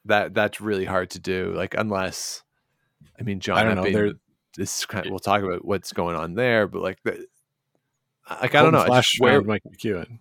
that 0.06 0.34
that's 0.34 0.62
really 0.62 0.86
hard 0.86 1.10
to 1.12 1.20
do. 1.20 1.54
Like 1.56 1.76
unless, 1.76 2.44
I 3.20 3.24
mean, 3.24 3.40
John, 3.40 3.58
I 3.58 3.64
don't 3.64 3.76
know. 3.76 3.90
There, 3.90 4.14
this 4.56 4.86
kind 4.86 5.10
we'll 5.10 5.20
talk 5.20 5.44
about 5.44 5.66
what's 5.66 5.94
going 5.94 6.16
on 6.16 6.34
there, 6.34 6.68
but 6.68 6.82
like 6.82 7.02
the, 7.04 7.26
like 8.30 8.56
I 8.56 8.62
don't 8.62 8.74
know. 8.74 8.84
Flasch 8.84 9.20
where, 9.20 9.42
Mike 9.42 9.64
McEwen. 9.64 10.20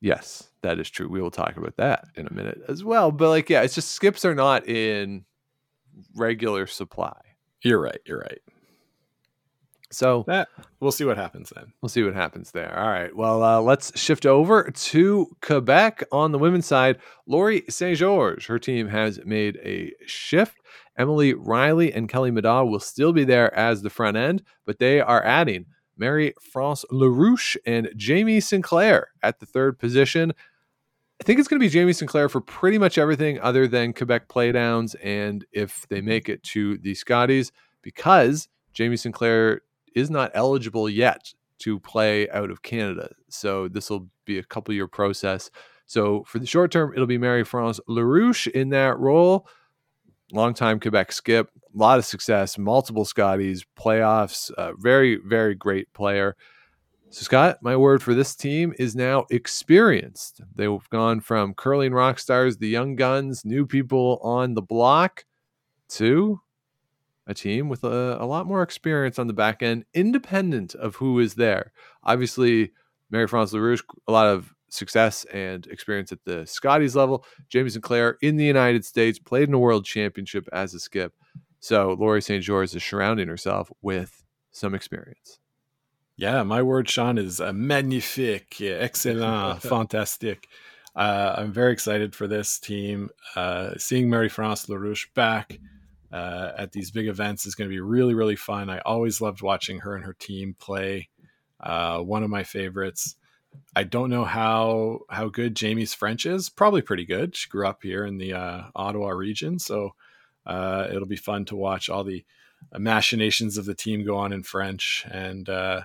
yes, 0.00 0.48
that 0.62 0.78
is 0.78 0.90
true. 0.90 1.08
We 1.08 1.20
will 1.20 1.30
talk 1.30 1.56
about 1.56 1.76
that 1.76 2.06
in 2.16 2.26
a 2.26 2.32
minute 2.32 2.62
as 2.68 2.84
well. 2.84 3.10
But 3.10 3.28
like, 3.28 3.50
yeah, 3.50 3.62
it's 3.62 3.74
just 3.74 3.92
skips 3.92 4.24
are 4.24 4.34
not 4.34 4.68
in 4.68 5.24
regular 6.14 6.66
supply. 6.66 7.18
You're 7.62 7.80
right. 7.80 8.00
You're 8.06 8.20
right. 8.20 8.40
So 9.92 10.22
That 10.28 10.48
we'll 10.78 10.92
see 10.92 11.04
what 11.04 11.16
happens 11.16 11.52
then. 11.54 11.72
We'll 11.82 11.88
see 11.88 12.04
what 12.04 12.14
happens 12.14 12.52
there. 12.52 12.78
All 12.78 12.88
right. 12.88 13.14
Well, 13.14 13.42
uh, 13.42 13.60
let's 13.60 13.98
shift 13.98 14.24
over 14.24 14.70
to 14.70 15.36
Quebec 15.42 16.04
on 16.12 16.30
the 16.30 16.38
women's 16.38 16.66
side. 16.66 16.98
Laurie 17.26 17.64
St. 17.68 17.98
George, 17.98 18.46
her 18.46 18.58
team 18.58 18.86
has 18.88 19.18
made 19.24 19.56
a 19.64 19.92
shift. 20.06 20.56
Emily 20.96 21.34
Riley 21.34 21.92
and 21.92 22.08
Kelly 22.08 22.30
Madaw 22.30 22.70
will 22.70 22.78
still 22.78 23.12
be 23.12 23.24
there 23.24 23.52
as 23.54 23.82
the 23.82 23.90
front 23.90 24.16
end, 24.16 24.44
but 24.64 24.78
they 24.78 25.00
are 25.00 25.24
adding 25.24 25.66
Marie-France 26.00 26.84
Larouche 26.90 27.56
and 27.66 27.90
Jamie 27.94 28.40
Sinclair 28.40 29.08
at 29.22 29.38
the 29.38 29.46
third 29.46 29.78
position. 29.78 30.32
I 31.20 31.24
think 31.24 31.38
it's 31.38 31.46
going 31.46 31.60
to 31.60 31.64
be 31.64 31.70
Jamie 31.70 31.92
Sinclair 31.92 32.30
for 32.30 32.40
pretty 32.40 32.78
much 32.78 32.96
everything 32.96 33.38
other 33.40 33.68
than 33.68 33.92
Quebec 33.92 34.28
playdowns 34.28 34.96
and 35.04 35.44
if 35.52 35.86
they 35.90 36.00
make 36.00 36.30
it 36.30 36.42
to 36.44 36.78
the 36.78 36.94
Scotties, 36.94 37.52
because 37.82 38.48
Jamie 38.72 38.96
Sinclair 38.96 39.60
is 39.94 40.08
not 40.10 40.30
eligible 40.32 40.88
yet 40.88 41.34
to 41.58 41.78
play 41.78 42.28
out 42.30 42.50
of 42.50 42.62
Canada. 42.62 43.10
So 43.28 43.68
this 43.68 43.90
will 43.90 44.08
be 44.24 44.38
a 44.38 44.42
couple 44.42 44.72
year 44.72 44.88
process. 44.88 45.50
So 45.84 46.24
for 46.24 46.38
the 46.38 46.46
short 46.46 46.70
term, 46.70 46.92
it'll 46.94 47.06
be 47.06 47.18
Marie-France 47.18 47.80
Larouche 47.86 48.48
in 48.48 48.70
that 48.70 48.98
role. 48.98 49.46
Longtime 50.32 50.80
Quebec 50.80 51.12
skip, 51.12 51.50
a 51.74 51.78
lot 51.78 51.98
of 51.98 52.04
success, 52.04 52.58
multiple 52.58 53.04
Scotties, 53.04 53.64
playoffs, 53.78 54.50
uh, 54.52 54.72
very, 54.76 55.16
very 55.16 55.54
great 55.54 55.92
player. 55.92 56.36
So, 57.10 57.24
Scott, 57.24 57.58
my 57.60 57.76
word 57.76 58.02
for 58.02 58.14
this 58.14 58.36
team 58.36 58.72
is 58.78 58.94
now 58.94 59.26
experienced. 59.30 60.42
They've 60.54 60.90
gone 60.90 61.20
from 61.20 61.54
curling 61.54 61.92
rock 61.92 62.20
stars, 62.20 62.58
the 62.58 62.68
young 62.68 62.94
guns, 62.94 63.44
new 63.44 63.66
people 63.66 64.20
on 64.22 64.54
the 64.54 64.62
block, 64.62 65.24
to 65.90 66.40
a 67.26 67.34
team 67.34 67.68
with 67.68 67.84
a, 67.84 68.16
a 68.20 68.26
lot 68.26 68.46
more 68.46 68.62
experience 68.62 69.18
on 69.18 69.26
the 69.26 69.32
back 69.32 69.62
end, 69.62 69.84
independent 69.92 70.74
of 70.76 70.96
who 70.96 71.18
is 71.18 71.34
there. 71.34 71.72
Obviously, 72.04 72.72
Marie-France 73.10 73.52
Larouche, 73.52 73.82
a 74.06 74.12
lot 74.12 74.26
of 74.26 74.54
success 74.70 75.24
and 75.26 75.66
experience 75.66 76.12
at 76.12 76.24
the 76.24 76.46
Scotties 76.46 76.96
level. 76.96 77.24
Jamie 77.48 77.70
Sinclair 77.70 78.16
in 78.22 78.36
the 78.36 78.44
United 78.44 78.84
States 78.84 79.18
played 79.18 79.48
in 79.48 79.54
a 79.54 79.58
world 79.58 79.84
championship 79.84 80.48
as 80.52 80.72
a 80.74 80.80
skip. 80.80 81.12
So 81.60 81.94
Laurie 81.98 82.22
St. 82.22 82.42
George 82.42 82.74
is 82.74 82.82
surrounding 82.82 83.28
herself 83.28 83.70
with 83.82 84.24
some 84.50 84.74
experience. 84.74 85.38
Yeah, 86.16 86.42
my 86.42 86.62
word, 86.62 86.88
Sean, 86.88 87.18
is 87.18 87.40
uh, 87.40 87.52
magnifique, 87.52 88.60
excellent, 88.60 89.62
fantastic. 89.62 90.48
Uh, 90.94 91.34
I'm 91.38 91.52
very 91.52 91.72
excited 91.72 92.14
for 92.14 92.26
this 92.26 92.58
team. 92.58 93.10
Uh, 93.36 93.70
seeing 93.78 94.08
Marie-France 94.08 94.66
Larouche 94.66 95.06
back 95.14 95.58
uh, 96.12 96.52
at 96.58 96.72
these 96.72 96.90
big 96.90 97.08
events 97.08 97.46
is 97.46 97.54
going 97.54 97.68
to 97.70 97.74
be 97.74 97.80
really, 97.80 98.14
really 98.14 98.36
fun. 98.36 98.68
I 98.68 98.80
always 98.80 99.20
loved 99.20 99.42
watching 99.42 99.78
her 99.80 99.94
and 99.94 100.04
her 100.04 100.14
team 100.14 100.56
play. 100.58 101.08
Uh, 101.60 102.00
one 102.00 102.22
of 102.22 102.30
my 102.30 102.42
favorites. 102.42 103.16
I 103.74 103.84
don't 103.84 104.10
know 104.10 104.24
how 104.24 105.00
how 105.08 105.28
good 105.28 105.54
Jamie's 105.54 105.94
French 105.94 106.26
is. 106.26 106.48
Probably 106.48 106.82
pretty 106.82 107.04
good. 107.04 107.36
She 107.36 107.48
grew 107.48 107.66
up 107.66 107.82
here 107.82 108.04
in 108.04 108.18
the 108.18 108.34
uh, 108.34 108.62
Ottawa 108.74 109.10
region, 109.10 109.58
so 109.58 109.94
uh, 110.46 110.88
it'll 110.90 111.06
be 111.06 111.16
fun 111.16 111.44
to 111.46 111.56
watch 111.56 111.88
all 111.88 112.04
the 112.04 112.24
machinations 112.76 113.56
of 113.56 113.64
the 113.64 113.74
team 113.74 114.04
go 114.04 114.16
on 114.16 114.32
in 114.32 114.42
French. 114.42 115.06
And 115.10 115.48
uh, 115.48 115.82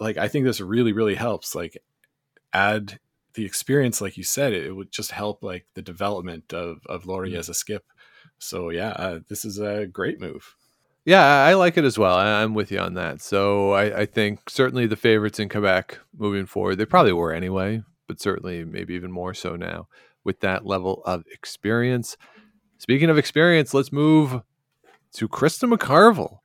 like, 0.00 0.16
I 0.16 0.28
think 0.28 0.44
this 0.44 0.60
really, 0.60 0.92
really 0.92 1.14
helps. 1.14 1.54
Like, 1.54 1.82
add 2.52 2.98
the 3.34 3.44
experience, 3.44 4.00
like 4.00 4.16
you 4.16 4.24
said, 4.24 4.52
it, 4.52 4.66
it 4.66 4.72
would 4.72 4.90
just 4.90 5.10
help 5.12 5.42
like 5.42 5.66
the 5.74 5.82
development 5.82 6.52
of 6.52 6.80
of 6.86 7.06
Laurie 7.06 7.36
as 7.36 7.48
a 7.48 7.54
skip. 7.54 7.84
So 8.38 8.70
yeah, 8.70 8.90
uh, 8.90 9.20
this 9.28 9.44
is 9.44 9.58
a 9.58 9.86
great 9.86 10.20
move. 10.20 10.56
Yeah, 11.08 11.24
I 11.24 11.54
like 11.54 11.78
it 11.78 11.84
as 11.84 11.98
well. 11.98 12.18
I'm 12.18 12.52
with 12.52 12.70
you 12.70 12.80
on 12.80 12.92
that. 12.92 13.22
So 13.22 13.72
I, 13.72 14.00
I 14.00 14.04
think 14.04 14.50
certainly 14.50 14.86
the 14.86 14.94
favorites 14.94 15.38
in 15.38 15.48
Quebec 15.48 15.98
moving 16.14 16.44
forward, 16.44 16.76
they 16.76 16.84
probably 16.84 17.14
were 17.14 17.32
anyway, 17.32 17.82
but 18.06 18.20
certainly 18.20 18.62
maybe 18.66 18.92
even 18.92 19.10
more 19.10 19.32
so 19.32 19.56
now 19.56 19.88
with 20.22 20.40
that 20.40 20.66
level 20.66 21.02
of 21.06 21.24
experience. 21.32 22.18
Speaking 22.76 23.08
of 23.08 23.16
experience, 23.16 23.72
let's 23.72 23.90
move 23.90 24.42
to 25.14 25.28
Krista 25.28 25.74
McCarville. 25.74 26.40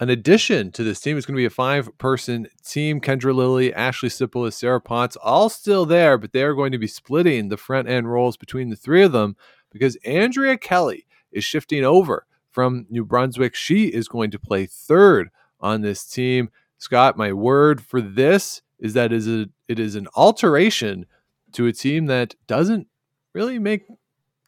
An 0.00 0.10
addition 0.10 0.72
to 0.72 0.82
this 0.82 1.00
team 1.00 1.16
is 1.16 1.24
going 1.24 1.36
to 1.36 1.40
be 1.40 1.44
a 1.44 1.50
five 1.50 1.96
person 1.96 2.48
team. 2.66 3.00
Kendra 3.00 3.32
Lilly, 3.32 3.72
Ashley 3.72 4.08
Sippala, 4.08 4.52
Sarah 4.52 4.80
Potts, 4.80 5.16
all 5.22 5.48
still 5.48 5.86
there, 5.86 6.18
but 6.18 6.32
they 6.32 6.42
are 6.42 6.54
going 6.54 6.72
to 6.72 6.78
be 6.78 6.88
splitting 6.88 7.50
the 7.50 7.56
front 7.56 7.88
end 7.88 8.10
roles 8.10 8.36
between 8.36 8.68
the 8.68 8.74
three 8.74 9.04
of 9.04 9.12
them 9.12 9.36
because 9.70 9.94
Andrea 10.04 10.56
Kelly 10.56 11.06
is 11.30 11.44
shifting 11.44 11.84
over 11.84 12.26
from 12.56 12.86
New 12.88 13.04
Brunswick. 13.04 13.54
She 13.54 13.88
is 13.88 14.08
going 14.08 14.30
to 14.30 14.38
play 14.38 14.64
third 14.64 15.28
on 15.60 15.82
this 15.82 16.06
team. 16.06 16.48
Scott, 16.78 17.18
my 17.18 17.30
word 17.30 17.82
for 17.82 18.00
this 18.00 18.62
is 18.78 18.94
that 18.94 19.12
is 19.12 19.28
a 19.28 19.44
it 19.68 19.78
is 19.78 19.94
an 19.94 20.08
alteration 20.16 21.04
to 21.52 21.66
a 21.66 21.72
team 21.74 22.06
that 22.06 22.34
doesn't 22.46 22.86
really 23.34 23.58
make 23.58 23.82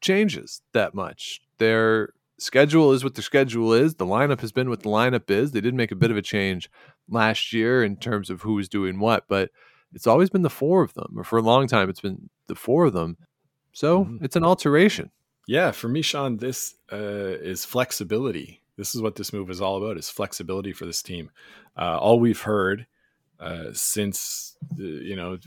changes 0.01 0.63
that 0.73 0.95
much. 0.95 1.43
Their 1.59 2.15
schedule 2.39 2.93
is 2.93 3.05
what 3.05 3.15
their 3.15 3.23
schedule 3.23 3.75
is. 3.75 3.97
The 3.97 4.07
lineup 4.07 4.41
has 4.41 4.53
been 4.53 4.71
what 4.71 4.83
the 4.85 4.89
lineup 4.89 5.31
is. 5.31 5.53
They 5.53 5.61
did 5.61 5.75
make 5.75 5.93
a 5.93 5.97
bit 5.97 6.11
of 6.11 6.17
a 6.17 6.23
change 6.23 6.71
last 7.11 7.53
year 7.53 7.85
in 7.85 7.97
terms 7.97 8.31
of 8.31 8.41
who 8.41 8.55
was 8.55 8.71
doing 8.71 8.99
what, 9.01 9.25
but 9.29 9.51
it's 9.93 10.07
always 10.07 10.31
been 10.31 10.43
the 10.43 10.49
four 10.49 10.83
of 10.83 10.95
them, 10.95 11.13
or 11.15 11.25
for 11.25 11.39
a 11.39 11.43
long 11.43 11.67
time, 11.67 11.91
it's 11.91 12.01
been 12.01 12.31
the 12.47 12.55
four 12.55 12.87
of 12.87 12.95
them. 12.95 13.19
So 13.75 14.07
Mhm. 14.07 14.25
it's 14.25 14.37
an 14.37 14.45
alteration. 14.45 15.11
Yeah, 15.49 15.71
for 15.71 15.89
me, 15.89 16.03
Sean, 16.03 16.37
this 16.37 16.75
uh, 16.93 16.97
is 17.41 17.65
flexibility. 17.65 18.61
This 18.77 18.95
is 18.95 19.01
what 19.01 19.15
this 19.15 19.33
move 19.33 19.49
is 19.49 19.63
all 19.63 19.83
about: 19.83 19.97
is 19.97 20.11
flexibility 20.11 20.75
for 20.75 20.85
this 20.85 21.03
team. 21.03 21.31
Uh, 21.75 21.97
all 21.97 22.21
we've 22.21 22.43
heard 22.43 22.87
uh, 23.41 23.73
since 23.73 24.59
you 24.77 25.17
know 25.17 25.39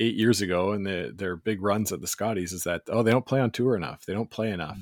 eight 0.00 0.14
years 0.14 0.40
ago 0.40 0.72
and 0.72 0.86
the, 0.86 1.12
their 1.14 1.36
big 1.36 1.60
runs 1.60 1.92
at 1.92 2.00
the 2.00 2.06
Scotties 2.06 2.54
is 2.54 2.62
that 2.62 2.82
oh 2.88 3.02
they 3.02 3.10
don't 3.10 3.26
play 3.26 3.38
on 3.38 3.50
tour 3.50 3.76
enough. 3.76 4.06
They 4.06 4.14
don't 4.14 4.30
play 4.30 4.50
enough. 4.50 4.78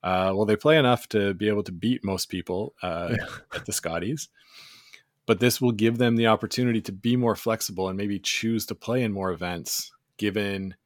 Uh, 0.00 0.30
well, 0.32 0.46
they 0.46 0.54
play 0.54 0.78
enough 0.78 1.08
to 1.08 1.34
be 1.34 1.48
able 1.48 1.64
to 1.64 1.72
beat 1.72 2.04
most 2.04 2.28
people 2.28 2.74
uh, 2.82 3.16
at 3.52 3.66
the 3.66 3.72
Scotties, 3.72 4.28
but 5.26 5.40
this 5.40 5.60
will 5.60 5.72
give 5.72 5.98
them 5.98 6.14
the 6.14 6.28
opportunity 6.28 6.80
to 6.82 6.92
be 6.92 7.16
more 7.16 7.34
flexible 7.34 7.88
and 7.88 7.98
maybe 7.98 8.20
choose 8.20 8.64
to 8.66 8.76
play 8.76 9.02
in 9.02 9.12
more 9.12 9.32
events, 9.32 9.90
given 10.18 10.76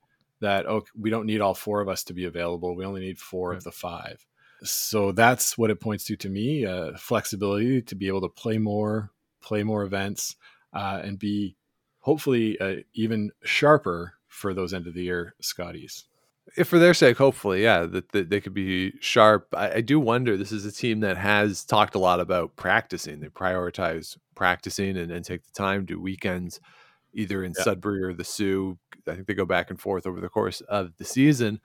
that 0.42 0.66
oh 0.66 0.82
we 0.96 1.10
don't 1.10 1.26
need 1.26 1.40
all 1.40 1.54
four 1.54 1.80
of 1.80 1.88
us 1.88 2.04
to 2.04 2.12
be 2.14 2.26
available. 2.26 2.76
We 2.76 2.84
only 2.84 3.00
need 3.00 3.18
four 3.18 3.50
Right. 3.50 3.58
of 3.58 3.64
the 3.64 3.72
five. 3.72 4.26
So 4.64 5.10
that's 5.12 5.58
what 5.58 5.70
it 5.70 5.80
points 5.80 6.04
to 6.04 6.16
to 6.16 6.28
me: 6.28 6.66
uh, 6.66 6.92
flexibility 6.96 7.82
to 7.82 7.94
be 7.96 8.06
able 8.08 8.20
to 8.20 8.28
play 8.28 8.58
more, 8.58 9.10
play 9.40 9.62
more 9.64 9.82
events, 9.82 10.36
uh, 10.72 11.00
and 11.02 11.18
be 11.18 11.56
hopefully 12.00 12.58
uh, 12.60 12.76
even 12.94 13.30
sharper 13.42 14.14
for 14.28 14.54
those 14.54 14.72
end 14.74 14.86
of 14.86 14.94
the 14.94 15.02
year 15.02 15.34
Scotties. 15.40 16.04
if 16.56 16.68
for 16.68 16.78
their 16.78 16.94
sake, 16.94 17.16
hopefully, 17.18 17.62
yeah, 17.62 17.86
that, 17.86 18.10
that 18.12 18.28
they 18.30 18.40
could 18.40 18.54
be 18.54 18.92
sharp. 19.00 19.48
I, 19.56 19.74
I 19.74 19.80
do 19.80 19.98
wonder. 20.00 20.36
This 20.36 20.52
is 20.52 20.64
a 20.64 20.72
team 20.72 21.00
that 21.00 21.16
has 21.16 21.64
talked 21.64 21.94
a 21.94 21.98
lot 22.00 22.20
about 22.20 22.54
practicing. 22.56 23.20
They 23.20 23.28
prioritize 23.28 24.16
practicing 24.34 24.96
and, 24.96 25.10
and 25.12 25.24
take 25.24 25.44
the 25.44 25.52
time, 25.52 25.84
do 25.84 26.00
weekends, 26.00 26.60
either 27.14 27.44
in 27.44 27.52
Yeah. 27.56 27.64
Sudbury 27.64 28.02
or 28.02 28.12
the 28.12 28.24
Soo. 28.24 28.78
I 29.06 29.14
think 29.14 29.26
they 29.26 29.34
go 29.34 29.44
back 29.44 29.70
and 29.70 29.80
forth 29.80 30.06
over 30.06 30.20
the 30.20 30.28
course 30.28 30.60
of 30.62 30.96
the 30.96 31.04
season. 31.04 31.60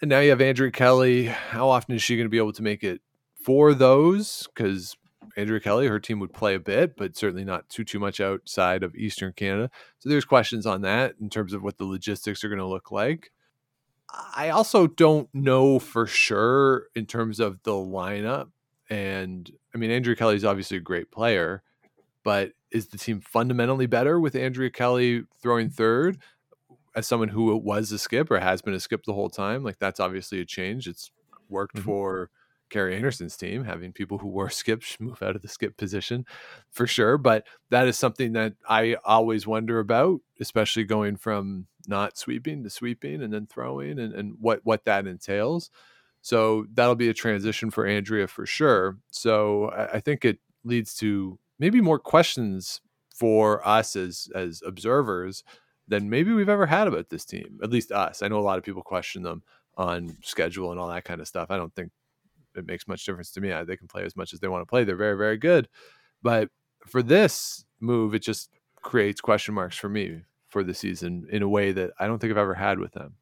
And 0.00 0.08
now 0.08 0.20
you 0.20 0.30
have 0.30 0.40
Andrea 0.40 0.70
Kelly. 0.70 1.24
How 1.26 1.68
often 1.68 1.94
is 1.94 2.02
she 2.02 2.16
going 2.16 2.26
to 2.26 2.30
be 2.30 2.38
able 2.38 2.52
to 2.52 2.62
make 2.62 2.84
it 2.84 3.00
for 3.42 3.74
those? 3.74 4.48
Because 4.54 4.96
Andrea 5.36 5.60
Kelly, 5.60 5.86
her 5.86 6.00
team 6.00 6.20
would 6.20 6.32
play 6.32 6.54
a 6.54 6.60
bit, 6.60 6.96
but 6.96 7.16
certainly 7.16 7.44
not 7.44 7.68
too 7.68 7.84
too 7.84 7.98
much 7.98 8.20
outside 8.20 8.82
of 8.82 8.94
Eastern 8.94 9.32
Canada. 9.32 9.70
So 9.98 10.08
there's 10.08 10.24
questions 10.24 10.66
on 10.66 10.82
that 10.82 11.14
in 11.20 11.30
terms 11.30 11.52
of 11.52 11.62
what 11.62 11.78
the 11.78 11.84
logistics 11.84 12.44
are 12.44 12.48
going 12.48 12.58
to 12.58 12.66
look 12.66 12.90
like. 12.92 13.32
I 14.34 14.50
also 14.50 14.86
don't 14.86 15.28
know 15.34 15.78
for 15.78 16.06
sure 16.06 16.86
in 16.94 17.06
terms 17.06 17.40
of 17.40 17.62
the 17.62 17.72
lineup. 17.72 18.48
And 18.88 19.50
I 19.74 19.78
mean, 19.78 19.90
Andrea 19.90 20.16
Kelly 20.16 20.36
is 20.36 20.44
obviously 20.44 20.78
a 20.78 20.80
great 20.80 21.10
player, 21.10 21.62
but 22.22 22.52
is 22.70 22.88
the 22.88 22.98
team 22.98 23.20
fundamentally 23.20 23.86
better 23.86 24.20
with 24.20 24.34
Andrea 24.34 24.70
Kelly 24.70 25.24
throwing 25.40 25.70
third 25.70 26.18
as 26.94 27.06
someone 27.06 27.28
who 27.28 27.54
was 27.56 27.92
a 27.92 27.98
skip 27.98 28.30
or 28.30 28.38
has 28.40 28.62
been 28.62 28.74
a 28.74 28.80
skip 28.80 29.04
the 29.04 29.14
whole 29.14 29.30
time? 29.30 29.62
Like, 29.62 29.78
that's 29.78 30.00
obviously 30.00 30.40
a 30.40 30.44
change. 30.44 30.86
It's 30.88 31.10
worked 31.48 31.76
Mhm. 31.76 31.82
for 31.84 32.30
Kerri 32.70 32.96
Einarson's 32.96 33.36
team, 33.36 33.64
having 33.64 33.92
people 33.92 34.18
who 34.18 34.28
were 34.28 34.50
skips 34.50 34.98
move 35.00 35.22
out 35.22 35.36
of 35.36 35.42
the 35.42 35.48
skip 35.48 35.76
position 35.76 36.26
for 36.70 36.86
sure. 36.86 37.16
But 37.16 37.46
that 37.70 37.88
is 37.88 37.98
something 37.98 38.32
that 38.34 38.54
I 38.68 38.96
always 39.04 39.46
wonder 39.46 39.78
about, 39.78 40.20
especially 40.40 40.84
going 40.84 41.16
from 41.16 41.66
not 41.86 42.18
sweeping 42.18 42.62
to 42.64 42.70
sweeping 42.70 43.22
and 43.22 43.32
then 43.32 43.46
throwing 43.46 43.98
and, 43.98 44.12
and 44.12 44.34
what, 44.40 44.60
what 44.64 44.84
that 44.84 45.06
entails. 45.06 45.70
So 46.20 46.66
that'll 46.74 46.96
be 46.96 47.08
a 47.08 47.14
transition 47.14 47.70
for 47.70 47.86
Andrea 47.86 48.26
for 48.26 48.44
sure. 48.44 48.98
So 49.10 49.70
I, 49.70 49.94
I 49.94 50.00
think 50.00 50.24
it 50.26 50.38
leads 50.64 50.94
to 50.96 51.38
maybe 51.58 51.80
more 51.80 51.98
questions 51.98 52.80
for 53.14 53.66
us 53.66 53.96
as 53.96 54.28
as 54.34 54.62
observers 54.64 55.42
than 55.88 56.10
maybe 56.10 56.32
we've 56.32 56.48
ever 56.48 56.66
had 56.66 56.86
about 56.86 57.08
this 57.08 57.24
team. 57.24 57.58
At 57.62 57.70
least 57.70 57.90
us. 57.92 58.22
I 58.22 58.28
know 58.28 58.38
a 58.38 58.40
lot 58.40 58.58
of 58.58 58.64
people 58.64 58.82
question 58.82 59.22
them 59.22 59.42
on 59.76 60.16
schedule 60.22 60.70
and 60.70 60.78
all 60.78 60.88
that 60.88 61.04
kind 61.04 61.20
of 61.20 61.28
stuff. 61.28 61.50
I 61.50 61.56
don't 61.56 61.74
think 61.74 61.90
it 62.54 62.66
makes 62.66 62.86
much 62.86 63.04
difference 63.04 63.30
to 63.32 63.40
me. 63.40 63.52
They 63.66 63.76
can 63.76 63.88
play 63.88 64.04
as 64.04 64.16
much 64.16 64.32
as 64.32 64.40
they 64.40 64.48
want 64.48 64.62
to 64.62 64.66
play. 64.66 64.84
They're 64.84 64.96
very, 64.96 65.16
very 65.16 65.38
good. 65.38 65.68
But 66.22 66.50
for 66.86 67.02
this 67.02 67.64
move, 67.80 68.14
it 68.14 68.22
just 68.22 68.50
creates 68.82 69.20
question 69.20 69.54
marks 69.54 69.76
for 69.76 69.88
me 69.88 70.22
for 70.48 70.62
the 70.62 70.74
season 70.74 71.26
in 71.30 71.42
a 71.42 71.48
way 71.48 71.72
that 71.72 71.92
I 71.98 72.06
don't 72.06 72.18
think 72.18 72.30
I've 72.30 72.38
ever 72.38 72.54
had 72.54 72.78
with 72.78 72.92
them. 72.92 73.14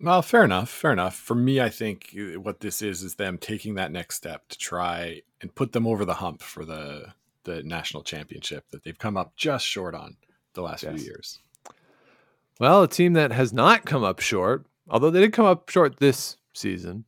Well, 0.00 0.22
fair 0.22 0.44
enough. 0.44 0.68
Fair 0.68 0.92
enough. 0.92 1.16
For 1.16 1.34
me, 1.34 1.60
I 1.60 1.70
think 1.70 2.14
uh, 2.18 2.38
what 2.38 2.60
this 2.60 2.82
is 2.82 3.02
is 3.02 3.14
them 3.14 3.38
taking 3.38 3.74
that 3.74 3.90
next 3.90 4.16
step 4.16 4.48
to 4.48 4.58
try 4.58 5.22
and 5.40 5.54
put 5.54 5.72
them 5.72 5.86
over 5.86 6.04
the 6.04 6.14
hump 6.14 6.42
for 6.42 6.64
the 6.64 7.14
the 7.46 7.62
national 7.62 8.02
championship 8.02 8.64
that 8.70 8.84
they've 8.84 8.98
come 8.98 9.16
up 9.16 9.34
just 9.36 9.66
short 9.66 9.94
on 9.94 10.16
the 10.52 10.60
last 10.62 10.82
Yes. 10.82 10.96
few 11.00 11.04
years. 11.06 11.38
Well, 12.60 12.82
a 12.82 12.88
team 12.88 13.14
that 13.14 13.32
has 13.32 13.52
not 13.52 13.84
come 13.84 14.04
up 14.04 14.20
short, 14.20 14.66
although 14.88 15.10
they 15.10 15.20
did 15.20 15.32
come 15.32 15.46
up 15.46 15.68
short 15.68 15.98
this 15.98 16.36
season, 16.52 17.04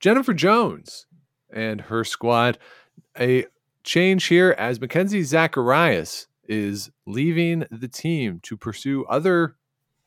Jennifer 0.00 0.34
Jones 0.34 1.06
and 1.52 1.82
her 1.82 2.04
squad. 2.04 2.58
A 3.18 3.46
change 3.84 4.26
here 4.26 4.54
as 4.58 4.80
Mackenzie 4.80 5.22
Zacharias 5.22 6.26
is 6.48 6.90
leaving 7.06 7.64
the 7.70 7.88
team 7.88 8.40
to 8.42 8.56
pursue 8.56 9.04
other 9.06 9.56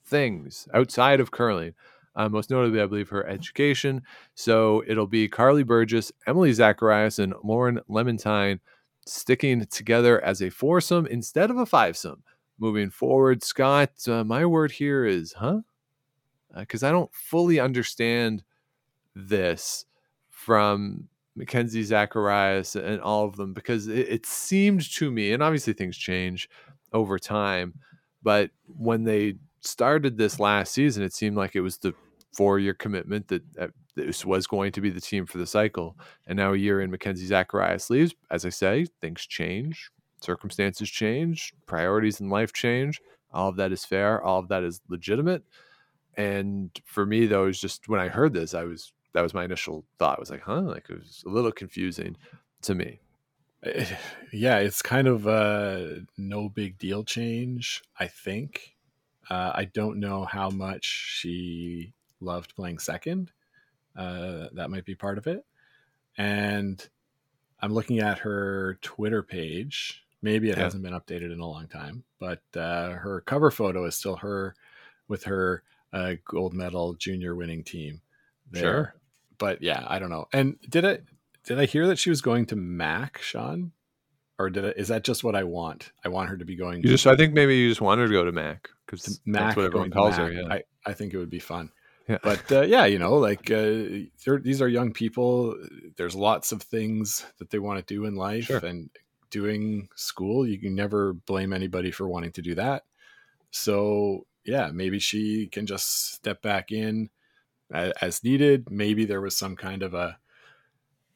things 0.04 0.68
outside 0.74 1.20
of 1.20 1.32
curling. 1.32 1.74
Uh, 2.16 2.28
most 2.30 2.50
notably, 2.50 2.82
I 2.82 2.86
believe, 2.88 3.10
her 3.10 3.28
education. 3.28 4.02
So 4.34 4.84
it'll 4.88 5.06
be 5.08 5.30
Karlee 5.30 5.66
Burgess, 5.66 6.12
Emily 6.26 6.52
Zacharias, 6.54 7.20
and 7.20 7.34
Lauren 7.44 7.80
Lenentine 7.90 8.60
sticking 9.08 9.66
together 9.66 10.24
as 10.24 10.42
a 10.42 10.50
foursome 10.50 11.06
instead 11.08 11.50
of 11.50 11.58
a 11.58 11.66
fivesome 11.66 12.22
moving 12.60 12.90
forward. 12.90 13.44
Scott, 13.44 13.92
uh, 14.08 14.24
my 14.24 14.46
word 14.46 14.72
here 14.72 15.06
is, 15.06 15.34
huh? 15.34 15.62
Because 16.58 16.84
I 16.84 16.92
don't 16.92 17.14
fully 17.14 17.60
understand 17.60 18.44
this 19.16 19.86
from 20.30 21.08
Mackenzie 21.36 21.84
Zacharias 21.84 22.76
and 22.76 23.00
all 23.02 23.26
of 23.26 23.36
them 23.36 23.54
because 23.54 23.88
it, 23.88 24.08
it 24.10 24.26
seemed 24.26 24.90
to 24.96 25.12
me, 25.12 25.32
and 25.32 25.44
obviously 25.44 25.74
things 25.74 25.98
change 25.98 26.50
over 26.94 27.20
time, 27.20 27.76
but 28.24 28.50
when 28.66 29.04
they 29.04 29.36
started 29.62 30.18
this 30.18 30.40
last 30.40 30.74
season, 30.74 31.04
it 31.04 31.14
seemed 31.14 31.38
like 31.38 31.56
it 31.56 31.62
was 31.62 31.78
the 31.78 31.94
four 32.34 32.60
year 32.60 32.74
commitment 32.74 33.28
that 33.28 33.44
this 33.98 34.26
was 34.26 34.48
going 34.48 34.72
to 34.72 34.82
be 34.82 34.90
the 34.90 35.02
team 35.02 35.26
for 35.26 35.38
the 35.38 35.48
cycle. 35.48 35.98
And 36.26 36.38
now 36.38 36.54
a 36.54 36.58
year 36.58 36.82
in, 36.82 36.92
Mackenzie 36.92 37.26
Zacharias 37.26 37.90
leaves. 37.90 38.16
As 38.30 38.46
I 38.46 38.50
say, 38.50 38.86
things 39.02 39.26
change, 39.26 39.90
circumstances 40.22 40.90
change, 40.90 41.54
priorities 41.66 42.22
in 42.22 42.30
life 42.30 42.54
change. 42.54 43.02
All 43.34 43.50
of 43.50 43.58
that 43.58 43.72
is 43.72 43.84
fair. 43.84 44.22
All 44.22 44.40
of 44.40 44.48
that 44.50 44.64
is 44.64 44.82
legitimate. 44.88 45.44
And 46.16 46.72
for 46.86 47.06
me, 47.06 47.26
though, 47.26 47.44
it 47.44 47.48
was 47.48 47.62
just 47.62 47.90
when 47.90 48.00
I 48.00 48.08
heard 48.08 48.34
this, 48.34 48.54
I 48.54 48.64
was 48.64 48.94
that 49.14 49.22
was 49.22 49.34
my 49.34 49.46
initial 49.46 49.86
thought. 50.00 50.18
I 50.18 50.20
was 50.20 50.30
like, 50.30 50.42
huh? 50.42 50.62
Like 50.62 50.90
it 50.90 51.00
was 51.00 51.24
a 51.26 51.30
little 51.30 51.52
confusing 51.52 52.16
to 52.64 52.76
me. 52.76 53.00
Yeah, 54.34 54.58
it's 54.58 54.82
kind 54.82 55.08
of 55.08 55.26
a 55.26 56.02
no 56.18 56.50
big 56.50 56.78
deal 56.78 57.04
change, 57.06 57.82
I 57.98 58.08
think. 58.08 58.76
Uh, 59.30 59.52
I 59.56 59.66
don't 59.66 60.00
know 60.00 60.26
how 60.26 60.50
much 60.50 60.84
she 60.86 61.94
loved 62.20 62.56
playing 62.56 62.80
second. 62.80 63.32
Uh, 63.98 64.48
that 64.54 64.70
might 64.70 64.86
be 64.86 64.96
part 64.96 65.18
of 65.18 65.26
it. 65.28 65.44
And 66.18 66.88
I'm 67.60 67.74
looking 67.74 68.00
at 68.00 68.20
her 68.20 68.78
Twitter 68.82 69.24
page. 69.24 70.04
Maybe 70.22 70.50
it 70.50 70.58
Yeah. 70.58 70.64
hasn't 70.64 70.84
been 70.84 70.94
updated 70.94 71.32
in 71.34 71.40
a 71.40 71.48
long 71.48 71.68
time, 71.68 72.04
but 72.20 72.42
uh, 72.56 72.92
her 72.92 73.22
cover 73.22 73.52
photo 73.52 73.86
is 73.86 73.96
still 73.96 74.18
her 74.18 74.56
with 75.08 75.24
her 75.26 75.64
uh, 75.94 76.14
gold 76.26 76.54
medal 76.54 76.94
junior 76.96 77.36
winning 77.36 77.64
team. 77.64 78.02
There. 78.52 78.62
Sure. 78.62 78.96
But 79.38 79.62
yeah, 79.62 79.84
I 79.88 80.00
don't 80.00 80.10
know. 80.10 80.28
And 80.34 80.58
did 80.68 80.86
I 80.86 81.00
did 81.44 81.60
I 81.60 81.66
hear 81.66 81.88
that 81.88 81.98
she 82.00 82.10
was 82.10 82.22
going 82.22 82.46
to 82.48 82.56
Mac, 82.56 83.20
Sean? 83.22 83.72
Or 84.40 84.50
did 84.50 84.66
I, 84.66 84.70
is 84.70 84.90
that 84.90 85.04
just 85.04 85.24
what 85.24 85.36
I 85.36 85.44
want? 85.44 85.92
I 86.06 86.10
want 86.10 86.30
her 86.30 86.38
to 86.38 86.46
be 86.46 86.56
going 86.56 86.84
You 86.84 86.90
just, 86.90 87.08
I 87.08 87.16
think 87.16 87.34
maybe 87.34 87.58
you 87.58 87.70
just 87.70 87.82
wanted 87.82 88.06
to 88.08 88.12
go 88.14 88.24
to 88.26 88.32
Mac 88.32 88.70
because 88.86 89.04
to 89.04 89.10
that's 89.12 89.26
Mac. 89.26 89.56
what 89.58 89.66
everyone 89.66 89.90
calls 89.90 90.16
her. 90.18 90.32
Yeah. 90.32 90.48
I, 90.48 90.64
I 90.86 90.94
think 90.94 91.14
it 91.14 91.18
would 91.18 91.30
be 91.32 91.40
fun. 91.40 91.72
Yeah. 92.08 92.20
But 92.24 92.52
uh, 92.52 92.62
yeah, 92.62 92.86
you 92.86 93.00
know, 93.00 93.16
like 93.16 93.52
uh, 93.52 93.84
these 94.42 94.62
are 94.62 94.68
young 94.68 94.94
people. 94.94 95.56
There's 95.98 96.16
lots 96.16 96.52
of 96.52 96.62
things 96.62 97.26
that 97.40 97.50
they 97.50 97.60
want 97.60 97.86
to 97.86 97.94
do 97.94 98.06
in 98.06 98.16
life, 98.16 98.46
Sure. 98.46 98.60
and 98.66 98.90
doing 99.30 99.90
school, 99.96 100.48
you 100.48 100.58
can 100.58 100.74
never 100.74 101.12
blame 101.14 101.52
anybody 101.52 101.92
for 101.92 102.08
wanting 102.08 102.32
to 102.32 102.42
do 102.42 102.56
that. 102.56 102.84
So 103.52 104.26
yeah, 104.46 104.70
maybe 104.74 105.00
she 105.00 105.48
can 105.48 105.66
just 105.66 106.14
step 106.14 106.42
back 106.42 106.72
in 106.72 107.10
as, 107.74 107.92
as 108.02 108.24
needed. 108.24 108.72
Maybe 108.72 109.04
there 109.06 109.20
was 109.20 109.36
some 109.36 109.58
kind 109.58 109.84
of 109.84 109.94
a 109.94 110.18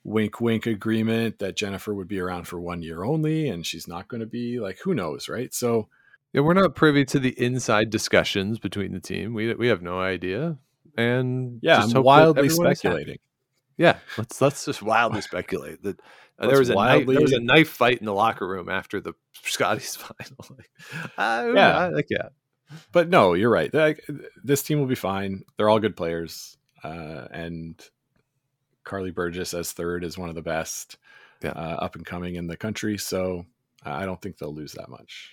wink 0.04 0.42
wink 0.42 0.66
agreement 0.66 1.40
that 1.40 1.56
Jennifer 1.56 1.94
would 1.94 2.08
be 2.08 2.20
around 2.20 2.46
for 2.48 2.60
one 2.60 2.82
year 2.82 3.04
only 3.04 3.48
and 3.48 3.66
she's 3.66 3.88
not 3.88 4.08
going 4.08 4.20
to 4.22 4.26
be 4.28 4.60
like 4.60 4.80
who 4.84 4.94
knows, 4.94 5.30
right? 5.30 5.54
So 5.54 5.88
Yeah, 6.34 6.42
we're 6.42 6.54
not 6.56 6.76
privy 6.76 7.06
to 7.06 7.20
the 7.20 7.40
inside 7.42 7.90
discussions 7.90 8.58
between 8.60 8.92
the 8.94 9.00
team. 9.00 9.34
We 9.34 9.54
we 9.54 9.68
have 9.68 9.82
no 9.82 10.02
idea. 10.02 10.58
And 10.98 11.60
yeah, 11.62 11.78
just 11.82 11.96
I'm 11.96 12.04
wildly 12.04 12.46
everyone 12.48 12.50
is 12.50 12.58
happy. 12.58 12.76
speculating. 12.76 13.18
Yeah, 13.78 13.98
let's 14.18 14.42
let's 14.42 14.66
just 14.66 14.82
wildly 14.84 15.22
speculate 15.22 15.82
that 15.84 16.00
uh, 16.38 16.48
there 16.48 16.60
was 16.60 16.70
a 16.70 16.76
knife, 16.76 17.08
there 17.08 17.22
was 17.22 17.34
a 17.34 17.40
knife 17.40 17.70
fight 17.70 18.00
in 18.00 18.06
the 18.06 18.14
locker 18.14 18.48
room 18.48 18.70
after 18.70 19.00
the 19.02 19.14
Scotties 19.44 19.96
final. 19.98 20.46
like, 20.58 20.70
Yeah. 21.18 21.54
yeah, 21.54 21.88
like 21.88 22.08
yeah, 22.10 22.30
But 22.92 23.10
no, 23.10 23.34
you're 23.34 23.50
right. 23.50 23.74
Like, 23.74 24.06
this 24.44 24.62
team 24.64 24.80
will 24.80 24.88
be 24.88 24.96
fine. 24.96 25.44
They're 25.58 25.70
all 25.70 25.80
good 25.80 25.96
players. 25.96 26.58
Uh, 26.84 27.28
and 27.32 27.80
Karlee 28.86 29.14
Burgess 29.14 29.54
as 29.54 29.72
third 29.72 30.04
is 30.04 30.18
one 30.18 30.30
of 30.30 30.36
the 30.36 30.42
best 30.42 30.98
Yeah. 31.44 31.52
uh, 31.52 31.78
up 31.80 31.96
and 31.96 32.06
coming 32.06 32.36
in 32.36 32.48
the 32.48 32.58
country. 32.58 32.98
So 32.98 33.46
I 33.84 34.06
don't 34.06 34.22
think 34.22 34.38
they'll 34.38 34.54
lose 34.54 34.74
that 34.74 34.90
much. 34.90 35.32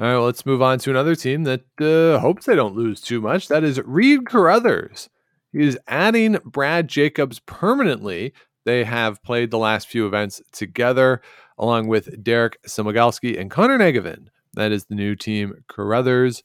All 0.00 0.06
right, 0.06 0.16
let's 0.16 0.46
move 0.46 0.62
on 0.62 0.78
to 0.78 0.88
another 0.90 1.14
team 1.14 1.44
that 1.44 1.60
uh, 1.78 2.20
hopes 2.20 2.46
they 2.46 2.54
don't 2.54 2.74
lose 2.74 3.02
too 3.02 3.20
much. 3.20 3.48
That 3.48 3.62
is 3.62 3.82
Reed 3.84 4.24
Carruthers. 4.24 5.10
He 5.52 5.62
is 5.62 5.78
adding 5.86 6.38
Brad 6.42 6.88
Jacobs 6.88 7.40
permanently. 7.40 8.32
They 8.64 8.84
have 8.84 9.22
played 9.22 9.50
the 9.50 9.58
last 9.58 9.88
few 9.88 10.06
events 10.06 10.40
together, 10.52 11.20
along 11.58 11.88
with 11.88 12.24
Derek 12.24 12.62
Samagalski 12.62 13.38
and 13.38 13.50
Connor 13.50 13.76
Njegovan. 13.76 14.28
That 14.54 14.72
is 14.72 14.86
the 14.86 14.94
new 14.94 15.14
team, 15.16 15.64
Carruthers. 15.68 16.44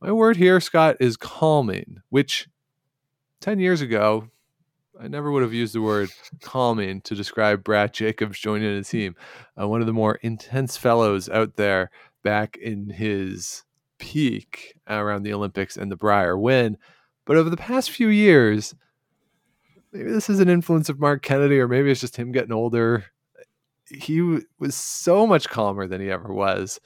My 0.00 0.10
word 0.10 0.36
here, 0.36 0.58
Scott, 0.58 0.96
is 0.98 1.16
calming, 1.16 1.98
which 2.08 2.48
10 3.40 3.60
years 3.60 3.80
ago, 3.80 4.30
I 5.00 5.06
never 5.06 5.30
would 5.30 5.42
have 5.42 5.54
used 5.54 5.74
the 5.74 5.80
word 5.80 6.10
calming 6.42 7.02
to 7.02 7.14
describe 7.14 7.62
Brad 7.62 7.94
Jacobs 7.94 8.40
joining 8.40 8.76
a 8.76 8.82
team. 8.82 9.14
Uh, 9.58 9.68
one 9.68 9.80
of 9.80 9.86
the 9.86 9.92
more 9.92 10.16
intense 10.16 10.76
fellows 10.76 11.28
out 11.28 11.54
there 11.54 11.90
back 12.22 12.56
in 12.56 12.90
his 12.90 13.64
peak 13.98 14.74
around 14.88 15.22
the 15.22 15.32
Olympics 15.32 15.76
and 15.76 15.90
the 15.90 15.96
Brier 15.96 16.36
win. 16.38 16.76
But 17.26 17.36
over 17.36 17.50
the 17.50 17.56
past 17.56 17.90
few 17.90 18.08
years, 18.08 18.74
maybe 19.92 20.10
this 20.10 20.30
is 20.30 20.40
an 20.40 20.48
influence 20.48 20.88
of 20.88 20.98
Marc 20.98 21.22
Kennedy, 21.22 21.58
or 21.60 21.68
maybe 21.68 21.90
it's 21.90 22.00
just 22.00 22.16
him 22.16 22.32
getting 22.32 22.52
older. 22.52 23.04
He 23.86 24.18
w- 24.18 24.42
was 24.58 24.74
so 24.74 25.26
much 25.26 25.48
calmer 25.48 25.86
than 25.86 26.00
he 26.00 26.10
ever 26.10 26.32
was. 26.32 26.80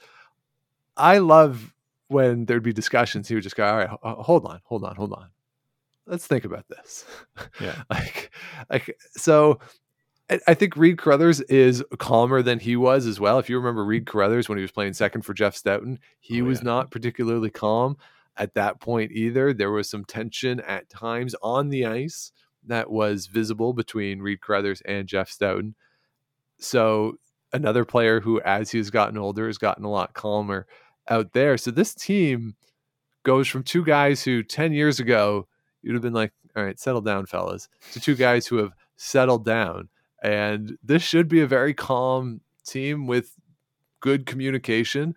I 0.97 1.19
love 1.19 1.73
when 2.07 2.45
there'd 2.45 2.63
be 2.63 2.73
discussions. 2.73 3.27
He 3.27 3.35
would 3.35 3.43
just 3.43 3.55
go, 3.55 3.65
"All 3.65 3.77
right, 3.77 3.89
ho- 3.89 4.21
hold 4.21 4.45
on, 4.45 4.59
hold 4.65 4.83
on, 4.83 4.95
hold 4.95 5.13
on. 5.13 5.29
Let's 6.07 6.27
think 6.27 6.45
about 6.45 6.65
this." 6.67 7.05
Yeah. 7.59 7.81
like, 7.89 8.31
like 8.69 8.97
so. 9.11 9.59
I- 10.29 10.53
think 10.55 10.75
Reed 10.75 10.97
Carruthers 10.97 11.41
is 11.41 11.83
calmer 11.99 12.41
than 12.41 12.59
he 12.59 12.75
was 12.75 13.05
as 13.05 13.19
well. 13.19 13.37
If 13.39 13.49
you 13.49 13.57
remember 13.57 13.85
Reed 13.85 14.05
mm-hmm. 14.05 14.11
Carruthers 14.11 14.49
when 14.49 14.57
he 14.57 14.63
was 14.63 14.71
playing 14.71 14.93
second 14.93 15.21
for 15.21 15.33
Jeff 15.33 15.55
Stoughton, 15.55 15.99
he 16.19 16.41
Oh, 16.41 16.45
was 16.45 16.59
yeah. 16.59 16.65
not 16.65 16.91
particularly 16.91 17.49
calm 17.51 17.97
at 18.37 18.53
that 18.55 18.79
point 18.79 19.11
either. 19.11 19.53
There 19.53 19.71
was 19.71 19.89
some 19.89 20.03
tension 20.05 20.59
at 20.61 20.89
times 20.89 21.35
on 21.41 21.69
the 21.69 21.85
ice 21.85 22.31
that 22.65 22.89
was 22.89 23.27
visible 23.27 23.73
between 23.73 24.19
Reed 24.21 24.41
Carruthers 24.41 24.81
and 24.81 25.07
Jeff 25.07 25.29
Stoughton. 25.29 25.75
So 26.59 27.17
another 27.53 27.85
player 27.85 28.19
who, 28.19 28.41
as 28.41 28.71
he's 28.71 28.89
gotten 28.89 29.17
older, 29.17 29.47
has 29.47 29.57
gotten 29.57 29.85
a 29.85 29.91
lot 29.91 30.13
calmer 30.13 30.65
out 31.07 31.33
there. 31.33 31.57
So 31.57 31.69
this 31.71 31.93
team 31.93 32.55
goes 33.23 33.47
from 33.47 33.63
two 33.63 33.83
guys 33.85 34.23
who 34.23 34.41
10 34.43 34.73
years 34.73 34.99
ago 34.99 35.47
you'd 35.81 35.93
have 35.93 36.01
been 36.01 36.13
like, 36.13 36.31
all 36.55 36.63
right, 36.63 36.79
settle 36.79 37.01
down, 37.01 37.27
fellas, 37.27 37.69
to 37.91 37.99
two 37.99 38.15
guys 38.15 38.47
who 38.47 38.57
have 38.57 38.71
settled 38.95 39.45
down. 39.45 39.89
And 40.25 40.79
this 40.81 41.03
should 41.03 41.27
be 41.27 41.41
a 41.41 41.47
very 41.47 41.75
calm 41.75 42.41
team 42.65 43.05
with 43.05 43.35
good 43.99 44.25
communication. 44.25 45.13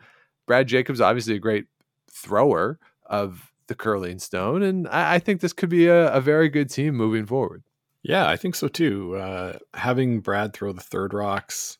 Brad 0.46 0.68
Jacobs, 0.68 1.00
obviously 1.00 1.34
a 1.34 1.38
great 1.38 1.64
thrower 2.12 2.78
of 3.06 3.50
the 3.68 3.74
curling 3.74 4.18
stone. 4.18 4.62
And 4.62 4.86
I, 4.88 5.14
I 5.14 5.18
think 5.18 5.40
this 5.40 5.54
could 5.54 5.70
be 5.70 5.86
a, 5.86 6.12
a, 6.12 6.20
very 6.20 6.50
good 6.50 6.68
team 6.68 6.94
moving 6.94 7.24
forward. 7.24 7.62
Yeah, 8.02 8.28
I 8.28 8.36
think 8.36 8.54
so 8.54 8.68
too. 8.68 9.16
Uh, 9.16 9.58
having 9.72 10.20
Brad 10.20 10.52
throw 10.52 10.72
the 10.72 10.82
third 10.82 11.14
rocks, 11.14 11.78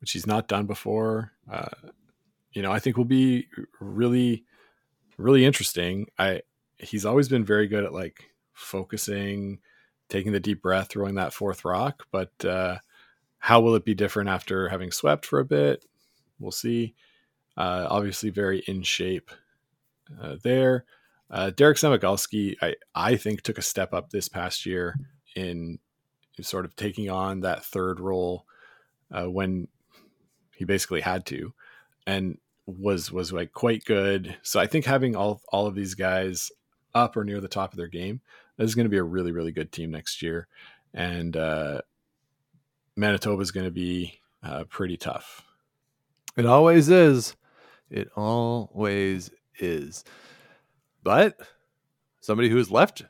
which 0.00 0.12
he's 0.12 0.26
not 0.26 0.46
done 0.46 0.66
before, 0.66 1.32
uh, 1.50 1.90
you 2.52 2.62
know, 2.62 2.70
I 2.70 2.78
think 2.78 2.96
will 2.96 3.04
be 3.04 3.48
really, 3.80 4.44
really 5.16 5.44
interesting. 5.44 6.06
I 6.16 6.42
he's 6.78 7.04
always 7.04 7.28
been 7.28 7.44
very 7.44 7.66
good 7.66 7.82
at 7.82 7.92
like 7.92 8.30
focusing, 8.52 9.58
taking 10.08 10.32
the 10.32 10.40
deep 10.40 10.62
breath, 10.62 10.88
throwing 10.88 11.14
that 11.16 11.32
fourth 11.32 11.64
rock. 11.64 12.06
But 12.10 12.32
uh, 12.44 12.78
how 13.38 13.60
will 13.60 13.74
it 13.74 13.84
be 13.84 13.94
different 13.94 14.28
after 14.30 14.68
having 14.68 14.90
swept 14.90 15.26
for 15.26 15.38
a 15.38 15.44
bit? 15.44 15.84
We'll 16.38 16.50
see. 16.52 16.94
Uh, 17.56 17.86
obviously, 17.90 18.30
very 18.30 18.60
in 18.66 18.82
shape 18.82 19.30
uh, 20.20 20.36
there. 20.42 20.84
Uh, 21.30 21.50
Derek 21.50 21.76
Samagalski, 21.76 22.54
I, 22.62 22.76
I 22.94 23.16
think, 23.16 23.42
took 23.42 23.58
a 23.58 23.62
step 23.62 23.92
up 23.92 24.10
this 24.10 24.28
past 24.28 24.64
year 24.64 24.96
in 25.34 25.78
sort 26.40 26.64
of 26.64 26.76
taking 26.76 27.10
on 27.10 27.40
that 27.40 27.64
third 27.64 28.00
role 28.00 28.46
uh, 29.10 29.28
when 29.28 29.68
he 30.56 30.64
basically 30.64 31.00
had 31.00 31.26
to, 31.26 31.52
and 32.06 32.38
was 32.66 33.10
was 33.10 33.32
like 33.32 33.52
quite 33.52 33.84
good. 33.84 34.36
So 34.42 34.60
I 34.60 34.66
think 34.66 34.84
having 34.84 35.16
all 35.16 35.42
all 35.52 35.66
of 35.66 35.74
these 35.74 35.94
guys 35.94 36.50
up 36.94 37.16
or 37.16 37.24
near 37.24 37.40
the 37.40 37.48
top 37.48 37.72
of 37.72 37.76
their 37.76 37.88
game, 37.88 38.20
this 38.58 38.68
is 38.68 38.74
going 38.74 38.84
to 38.84 38.90
be 38.90 38.98
a 38.98 39.02
really 39.02 39.32
really 39.32 39.52
good 39.52 39.72
team 39.72 39.90
next 39.90 40.20
year, 40.20 40.46
and 40.92 41.36
uh, 41.36 41.80
Manitoba 42.96 43.40
is 43.40 43.50
going 43.50 43.66
to 43.66 43.72
be 43.72 44.20
uh, 44.42 44.64
pretty 44.64 44.96
tough. 44.96 45.44
It 46.36 46.44
always 46.44 46.90
is. 46.90 47.36
It 47.90 48.08
always 48.14 49.30
is. 49.58 50.04
But 51.02 51.38
somebody 52.20 52.50
who's 52.50 52.70
left 52.70 53.02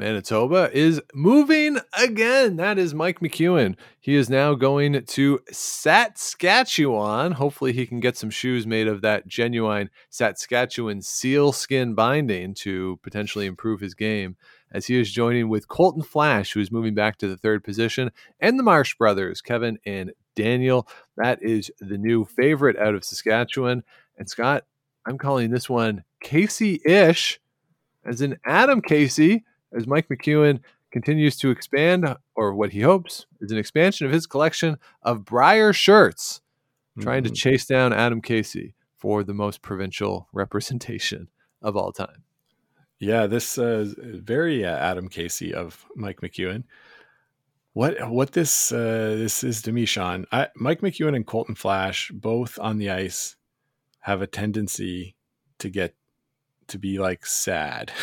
Manitoba 0.00 0.70
is 0.72 1.02
moving 1.12 1.78
again. 1.92 2.56
That 2.56 2.78
is 2.78 2.94
Mike 2.94 3.20
McEwen. 3.20 3.76
He 4.00 4.14
is 4.14 4.30
now 4.30 4.54
going 4.54 5.04
to 5.04 5.40
Saskatchewan. 5.52 7.32
Hopefully, 7.32 7.74
he 7.74 7.86
can 7.86 8.00
get 8.00 8.16
some 8.16 8.30
shoes 8.30 8.66
made 8.66 8.88
of 8.88 9.02
that 9.02 9.28
genuine 9.28 9.90
Saskatchewan 10.08 11.02
seal 11.02 11.52
skin 11.52 11.94
binding 11.94 12.54
to 12.54 12.98
potentially 13.02 13.44
improve 13.44 13.80
his 13.80 13.94
game. 13.94 14.36
As 14.72 14.86
he 14.86 15.00
is 15.00 15.10
joining 15.10 15.48
with 15.48 15.68
Colton 15.68 16.02
Flasch, 16.02 16.52
who 16.52 16.60
is 16.60 16.70
moving 16.70 16.94
back 16.94 17.18
to 17.18 17.28
the 17.28 17.36
third 17.36 17.64
position, 17.64 18.12
and 18.38 18.58
the 18.58 18.62
Marsh 18.62 18.94
brothers, 18.94 19.40
Kevin 19.40 19.78
and 19.84 20.12
Daniel. 20.36 20.86
That 21.16 21.42
is 21.42 21.70
the 21.80 21.98
new 21.98 22.24
favorite 22.24 22.78
out 22.78 22.94
of 22.94 23.04
Saskatchewan. 23.04 23.82
And 24.16 24.28
Scott, 24.28 24.64
I'm 25.06 25.18
calling 25.18 25.50
this 25.50 25.68
one 25.68 26.04
Casey 26.22 26.80
ish, 26.84 27.40
as 28.04 28.20
in 28.20 28.38
Adam 28.44 28.80
Casey, 28.80 29.44
as 29.76 29.86
Mike 29.86 30.08
McEwen 30.08 30.60
continues 30.90 31.36
to 31.38 31.50
expand, 31.50 32.16
or 32.34 32.54
what 32.54 32.70
he 32.70 32.80
hopes 32.80 33.26
is 33.40 33.52
an 33.52 33.58
expansion 33.58 34.06
of 34.06 34.12
his 34.12 34.26
collection 34.26 34.76
of 35.02 35.24
Brier 35.24 35.72
shirts, 35.72 36.40
mm-hmm. 36.92 37.02
trying 37.02 37.24
to 37.24 37.30
mm-hmm. 37.30 37.34
chase 37.34 37.66
down 37.66 37.92
Adam 37.92 38.20
Casey 38.20 38.74
for 38.98 39.24
the 39.24 39.34
most 39.34 39.62
provincial 39.62 40.28
representation 40.32 41.28
of 41.62 41.76
all 41.76 41.92
time. 41.92 42.24
Yeah, 43.00 43.26
this 43.26 43.56
uh, 43.58 43.86
very 43.96 44.64
uh, 44.64 44.76
Adam 44.76 45.08
Casey 45.08 45.54
of 45.54 45.86
Mike 45.96 46.20
McEwen. 46.20 46.64
What 47.72 48.10
what 48.10 48.32
this 48.32 48.72
uh, 48.72 49.16
this 49.16 49.42
is 49.42 49.62
to 49.62 49.72
me, 49.72 49.86
Sean? 49.86 50.26
I, 50.30 50.48
Mike 50.54 50.82
McEwen 50.82 51.16
and 51.16 51.26
Colton 51.26 51.54
Flasch 51.54 52.10
both 52.12 52.58
on 52.58 52.78
the 52.78 52.90
ice 52.90 53.36
have 54.00 54.20
a 54.22 54.26
tendency 54.26 55.16
to 55.58 55.70
get 55.70 55.94
to 56.68 56.78
be 56.78 56.98
like 56.98 57.24
sad. 57.24 57.90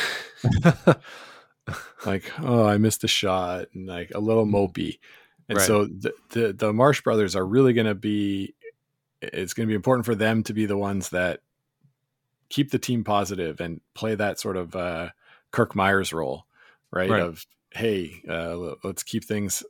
like, 2.05 2.31
oh, 2.41 2.65
I 2.65 2.77
missed 2.77 3.03
a 3.03 3.07
shot 3.07 3.67
and 3.73 3.87
like 3.87 4.11
a 4.15 4.19
little 4.19 4.45
mm-hmm. 4.45 4.55
mopey. 4.55 4.99
And 5.49 5.57
right. 5.57 5.67
so 5.67 5.85
the, 5.85 6.13
the, 6.29 6.53
the 6.53 6.73
Marsh 6.73 7.01
brothers 7.01 7.35
are 7.35 7.45
really 7.45 7.73
going 7.73 7.87
to 7.87 7.95
be 7.95 8.53
it's 9.21 9.53
going 9.53 9.67
to 9.67 9.71
be 9.71 9.75
important 9.75 10.05
for 10.05 10.15
them 10.15 10.43
to 10.43 10.53
be 10.53 10.65
the 10.65 10.77
ones 10.77 11.09
that 11.09 11.41
keep 12.49 12.71
the 12.71 12.79
team 12.79 13.03
positive 13.03 13.59
and 13.59 13.81
play 13.93 14.15
that 14.15 14.39
sort 14.39 14.57
of 14.57 14.75
uh, 14.75 15.09
Kirk 15.51 15.73
Muyres 15.73 16.13
role, 16.13 16.45
right? 16.91 17.09
right. 17.09 17.21
Of 17.21 17.45
hey, 17.71 18.21
uh, 18.29 18.75
let's 18.83 19.03
keep 19.03 19.23
things 19.23 19.63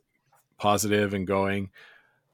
positive 0.58 1.14
and 1.14 1.26
going. 1.26 1.70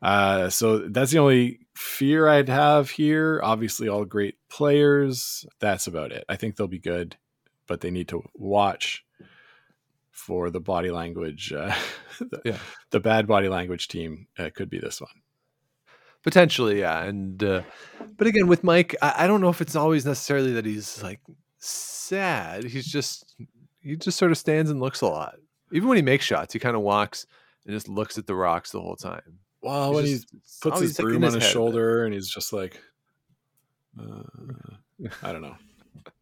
Uh, 0.02 0.50
so 0.50 0.78
that's 0.88 1.12
the 1.12 1.18
only 1.18 1.60
fear 1.74 2.28
I'd 2.28 2.48
have 2.48 2.90
here. 2.90 3.40
Obviously, 3.42 3.88
all 3.88 4.04
great 4.04 4.36
players. 4.48 5.46
That's 5.60 5.86
about 5.86 6.12
it. 6.12 6.24
I 6.28 6.36
think 6.36 6.56
they'll 6.56 6.66
be 6.66 6.78
good, 6.78 7.16
but 7.66 7.80
they 7.80 7.90
need 7.90 8.08
to 8.08 8.22
watch 8.34 9.04
for 10.10 10.50
the 10.50 10.60
body 10.60 10.90
language. 10.90 11.52
Uh, 11.52 11.74
the, 12.18 12.40
yeah. 12.44 12.58
the 12.90 13.00
bad 13.00 13.26
body 13.26 13.48
language 13.48 13.88
team 13.88 14.26
uh, 14.38 14.50
could 14.54 14.68
be 14.68 14.78
this 14.78 15.00
one. 15.00 15.10
Potentially, 16.22 16.80
yeah. 16.80 17.02
And 17.02 17.42
uh, 17.42 17.62
but 18.24 18.30
again, 18.30 18.46
with 18.46 18.64
Mike, 18.64 18.96
I, 19.02 19.24
I 19.24 19.26
don't 19.26 19.42
know 19.42 19.50
if 19.50 19.60
it's 19.60 19.76
always 19.76 20.06
necessarily 20.06 20.54
that 20.54 20.64
he's 20.64 21.02
like 21.02 21.20
sad. 21.58 22.64
He's 22.64 22.86
just 22.86 23.34
he 23.82 23.96
just 23.96 24.16
sort 24.16 24.30
of 24.30 24.38
stands 24.38 24.70
and 24.70 24.80
looks 24.80 25.02
a 25.02 25.06
lot. 25.06 25.34
Even 25.72 25.90
when 25.90 25.96
he 25.96 26.02
makes 26.02 26.24
shots, 26.24 26.54
he 26.54 26.58
kind 26.58 26.74
of 26.74 26.80
walks 26.80 27.26
and 27.66 27.74
just 27.74 27.86
looks 27.86 28.16
at 28.16 28.26
the 28.26 28.34
rocks 28.34 28.70
the 28.70 28.80
whole 28.80 28.96
time. 28.96 29.40
Well, 29.60 29.98
he's 29.98 29.98
when 29.98 30.04
just, 30.06 30.30
he 30.30 30.70
puts 30.70 30.80
his 30.80 30.96
broom 30.96 31.16
on 31.16 31.34
his, 31.34 31.34
his 31.34 31.44
shoulder 31.44 32.06
and 32.06 32.14
he's 32.14 32.30
just 32.30 32.54
like, 32.54 32.80
uh, 34.00 34.22
I 35.22 35.32
don't 35.32 35.42
know. 35.42 35.56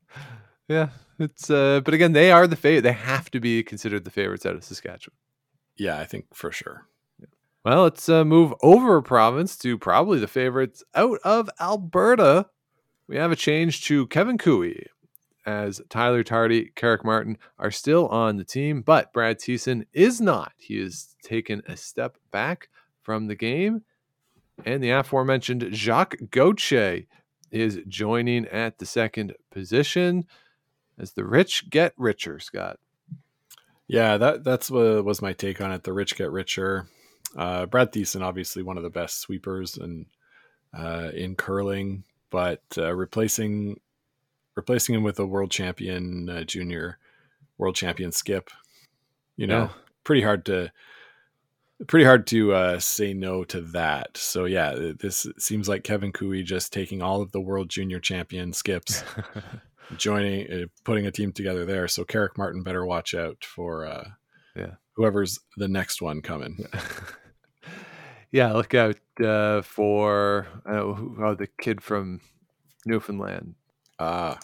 yeah, 0.68 0.88
it's. 1.20 1.50
uh 1.50 1.82
But 1.84 1.94
again, 1.94 2.14
they 2.14 2.32
are 2.32 2.48
the 2.48 2.56
favorite. 2.56 2.82
They 2.82 2.94
have 2.94 3.30
to 3.30 3.38
be 3.38 3.62
considered 3.62 4.02
the 4.02 4.10
favorites 4.10 4.44
out 4.44 4.56
of 4.56 4.64
Saskatchewan. 4.64 5.14
Yeah, 5.76 6.00
I 6.00 6.04
think 6.04 6.34
for 6.34 6.50
sure. 6.50 6.88
Well, 7.64 7.84
let's 7.84 8.08
uh, 8.08 8.24
move 8.24 8.54
over 8.62 9.00
province 9.02 9.56
to 9.58 9.78
probably 9.78 10.18
the 10.18 10.26
favorites 10.26 10.82
out 10.94 11.18
of 11.24 11.48
Alberta. 11.60 12.46
We 13.06 13.16
have 13.16 13.30
a 13.30 13.36
change 13.36 13.84
to 13.84 14.06
Kevin 14.08 14.38
Koe 14.38 14.64
as 15.44 15.80
Tyler 15.88 16.22
Tardi, 16.22 16.72
Karrick 16.76 17.04
Martin 17.04 17.38
are 17.58 17.70
still 17.70 18.08
on 18.08 18.36
the 18.36 18.44
team, 18.44 18.82
but 18.82 19.12
Brad 19.12 19.38
Thiessen 19.38 19.86
is 19.92 20.20
not. 20.20 20.52
He 20.56 20.78
has 20.80 21.16
taken 21.22 21.62
a 21.66 21.76
step 21.76 22.16
back 22.30 22.68
from 23.02 23.26
the 23.26 23.34
game. 23.34 23.82
And 24.64 24.82
the 24.82 24.90
aforementioned 24.90 25.68
Jacques 25.72 26.16
Gauthier 26.30 27.02
is 27.50 27.80
joining 27.88 28.46
at 28.46 28.78
the 28.78 28.86
second 28.86 29.34
position 29.50 30.24
as 30.98 31.12
the 31.12 31.24
rich 31.24 31.68
get 31.70 31.94
richer, 31.96 32.38
Scott. 32.38 32.78
Yeah, 33.88 34.16
that 34.18 34.44
that's 34.44 34.70
what 34.70 35.04
was 35.04 35.20
my 35.20 35.32
take 35.32 35.60
on 35.60 35.72
it. 35.72 35.82
The 35.82 35.92
rich 35.92 36.16
get 36.16 36.30
richer. 36.30 36.86
Uh, 37.36 37.66
Brad 37.66 37.92
Thiessen, 37.92 38.22
obviously 38.22 38.62
one 38.62 38.76
of 38.76 38.82
the 38.82 38.90
best 38.90 39.20
sweepers 39.20 39.76
and 39.76 40.06
uh, 40.76 41.10
in 41.14 41.34
curling, 41.34 42.04
but 42.30 42.62
uh, 42.78 42.94
replacing 42.94 43.80
replacing 44.54 44.94
him 44.94 45.02
with 45.02 45.18
a 45.18 45.26
world 45.26 45.50
champion 45.50 46.28
uh, 46.28 46.44
junior, 46.44 46.98
world 47.58 47.74
champion 47.74 48.12
skip. 48.12 48.50
You 49.36 49.46
know, 49.46 49.60
yeah. 49.60 49.68
pretty 50.04 50.22
hard 50.22 50.44
to 50.46 50.70
pretty 51.86 52.04
hard 52.04 52.26
to 52.28 52.52
uh, 52.52 52.78
say 52.78 53.14
no 53.14 53.44
to 53.44 53.60
that. 53.60 54.16
So 54.16 54.44
yeah, 54.44 54.92
this 54.98 55.26
seems 55.38 55.68
like 55.68 55.84
Kevin 55.84 56.12
Koe 56.12 56.42
just 56.42 56.72
taking 56.72 57.02
all 57.02 57.22
of 57.22 57.32
the 57.32 57.40
world 57.40 57.68
junior 57.68 57.98
champion 57.98 58.52
skips, 58.52 59.02
joining, 59.96 60.50
uh, 60.52 60.66
putting 60.84 61.06
a 61.06 61.10
team 61.10 61.32
together 61.32 61.64
there. 61.64 61.88
So 61.88 62.04
Karrick 62.04 62.36
Martin 62.36 62.62
better 62.62 62.84
watch 62.84 63.14
out 63.14 63.44
for 63.44 63.86
uh, 63.86 64.08
yeah 64.54 64.74
whoever's 64.94 65.40
the 65.56 65.68
next 65.68 66.02
one 66.02 66.22
coming. 66.22 66.64
yeah, 68.32 68.52
look 68.52 68.74
out 68.74 68.98
uh, 69.22 69.62
for 69.62 70.48
oh, 70.66 71.34
the 71.38 71.48
kid 71.60 71.82
from 71.82 72.20
Newfoundland. 72.86 73.54
Ah, 73.98 74.38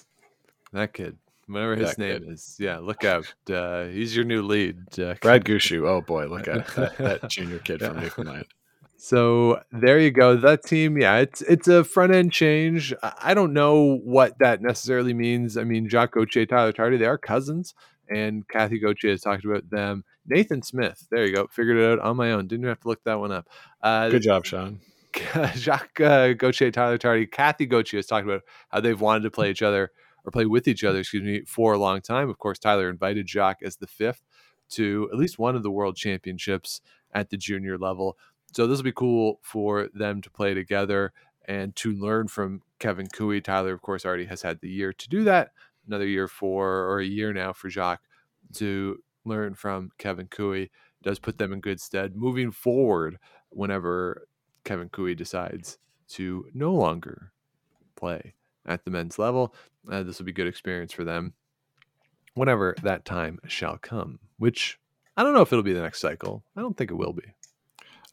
that 0.73 0.93
kid, 0.93 1.17
whatever 1.47 1.75
his 1.75 1.91
that 1.91 1.99
name 1.99 2.21
kid. 2.21 2.33
is. 2.33 2.57
Yeah, 2.61 2.79
look 2.79 3.05
out. 3.05 3.33
Uh, 3.51 3.87
he's 3.87 4.15
your 4.15 4.27
new 4.27 4.43
lead. 4.43 4.99
Uh, 4.99 5.15
Brad 5.21 5.45
Gushue. 5.45 5.89
Oh 5.89 6.03
boy, 6.03 6.27
look 6.27 6.47
at 6.49 6.67
that, 6.75 6.99
that 6.99 7.29
junior 7.31 7.59
kid 7.59 7.81
from 7.81 7.99
Newfoundland. 7.99 8.47
So 9.01 9.63
there 9.71 9.99
you 9.99 10.11
go. 10.11 10.37
That 10.37 10.65
team, 10.65 10.99
yeah, 10.99 11.19
it's 11.19 11.41
it's 11.43 11.69
a 11.69 11.83
front 11.83 12.13
end 12.13 12.33
change. 12.33 12.93
I 13.03 13.33
don't 13.33 13.53
know 13.53 13.99
what 14.05 14.39
that 14.41 14.61
necessarily 14.61 15.15
means. 15.15 15.57
I 15.57 15.65
mean, 15.65 15.89
Jacques 15.89 16.13
Gauthier, 16.13 16.47
Tyler 16.47 16.73
Tardi, 16.73 16.99
they 16.99 17.07
are 17.07 17.17
cousins, 17.17 17.75
and 18.11 18.47
Cathy 18.49 18.79
Gauthier 18.79 19.11
has 19.11 19.23
talked 19.23 19.45
about 19.45 19.69
them. 19.71 20.05
Nathan 20.27 20.63
Smith, 20.63 21.07
there 21.11 21.27
you 21.27 21.35
go, 21.35 21.47
figured 21.47 21.79
it 21.79 21.93
out 21.93 22.01
on 22.01 22.17
my 22.17 22.33
own. 22.33 22.47
Didn't 22.47 22.67
have 22.67 22.81
to 22.81 22.89
look 22.89 23.03
that 23.05 23.19
one 23.19 23.33
up. 23.33 23.49
Uh, 23.83 24.09
Good 24.09 24.23
job, 24.23 24.45
Sean. 24.45 24.81
Jacques 25.55 26.01
uh, 26.01 26.33
Gauthier, 26.35 26.71
Tyler 26.71 26.99
Tardi, 26.99 27.27
Cathy 27.27 27.67
Gauthier 27.67 27.99
has 27.99 28.07
talked 28.07 28.27
about 28.27 28.43
how 28.69 28.81
they've 28.81 29.01
wanted 29.01 29.23
to 29.25 29.31
play 29.31 29.51
each 29.51 29.63
other 29.63 29.91
or 30.25 30.31
play 30.31 30.47
with 30.47 30.69
each 30.69 30.85
other, 30.85 31.01
excuse 31.01 31.23
me, 31.23 31.43
for 31.47 31.73
a 31.73 31.79
long 31.79 32.01
time. 32.01 32.29
Of 32.29 32.39
course, 32.39 32.59
Tyler 32.59 32.91
invited 32.91 33.29
Jacques 33.29 33.63
as 33.63 33.77
the 33.77 33.87
fifth 33.87 34.23
to 34.71 35.09
at 35.13 35.19
least 35.19 35.39
one 35.39 35.57
of 35.57 35.63
the 35.63 35.71
world 35.71 35.97
championships 35.97 36.81
at 37.13 37.31
the 37.31 37.37
junior 37.37 37.79
level. 37.79 38.19
So 38.53 38.67
this 38.67 38.79
will 38.79 38.85
be 38.85 38.93
cool 38.93 39.41
for 39.43 39.89
them 39.95 40.21
to 40.23 40.31
play 40.31 40.55
together 40.55 41.13
and 41.47 41.75
to 41.77 41.93
learn 41.93 42.29
from 42.29 42.63
Kevin 42.79 43.07
Koe. 43.07 43.41
Tyler, 43.41 43.73
of 43.73 43.83
course, 43.83 44.05
already 44.05 44.27
has 44.27 44.43
had 44.43 44.61
the 44.61 44.69
year 44.69 44.93
to 44.93 45.09
do 45.09 45.25
that. 45.25 45.53
Another 45.89 46.07
year 46.07 46.29
for, 46.29 46.85
or 46.85 47.01
a 47.01 47.07
year 47.07 47.33
now 47.33 47.53
for 47.53 47.71
Jacques 47.71 48.03
to 48.55 48.99
learn 49.25 49.55
from 49.55 49.91
Kevin 49.99 50.27
Koe 50.29 50.67
does 51.03 51.19
put 51.19 51.39
them 51.39 51.53
in 51.53 51.61
good 51.61 51.81
stead 51.81 52.15
moving 52.15 52.51
forward 52.51 53.19
whenever 53.51 54.29
Kevin 54.65 54.89
Koe 54.89 55.15
decides 55.15 55.79
to 56.11 56.47
no 56.55 56.73
longer 56.73 57.33
play 57.97 58.35
at 58.67 58.85
the 58.85 58.91
men's 58.91 59.19
level. 59.19 59.55
Uh, 59.91 60.03
this 60.03 60.19
will 60.19 60.27
be 60.27 60.33
good 60.33 60.47
experience 60.47 60.93
for 60.93 61.05
them 61.05 61.33
whenever 62.35 62.75
that 62.83 63.05
time 63.05 63.39
shall 63.47 63.79
come, 63.79 64.19
which 64.39 64.79
I 65.17 65.23
don't 65.23 65.35
know 65.35 65.43
if 65.43 65.53
it'll 65.53 65.63
be 65.63 65.73
the 65.73 65.83
next 65.83 66.01
cycle. 66.01 66.45
I 66.57 66.61
don't 66.61 66.77
think 66.77 66.91
it 66.91 66.95
will 66.95 67.13
be. 67.13 67.25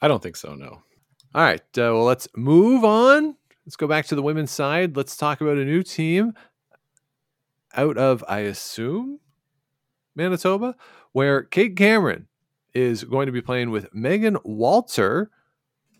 I 0.02 0.08
don't 0.08 0.22
think 0.22 0.36
so. 0.36 0.56
No. 0.56 0.82
All 1.36 1.42
right. 1.42 1.62
Uh, 1.78 1.92
well, 1.94 2.06
let's 2.06 2.28
move 2.36 2.84
on. 2.84 3.36
Let's 3.66 3.76
go 3.76 3.88
back 3.88 4.06
to 4.08 4.16
the 4.16 4.22
women's 4.22 4.52
side. 4.52 4.96
Let's 4.96 5.18
talk 5.18 5.42
about 5.42 5.58
a 5.58 5.66
new 5.66 5.84
team 5.84 6.34
out 7.76 7.98
of, 7.98 8.24
I 8.28 8.40
assume, 8.40 9.20
Manitoba, 10.16 10.76
where 11.12 11.44
Kate 11.44 11.76
Cameron 11.76 12.28
is 12.74 13.04
going 13.04 13.26
to 13.26 13.32
be 13.32 13.42
playing 13.42 13.72
with 13.72 13.92
Meghan 13.94 14.40
Walter, 14.44 15.32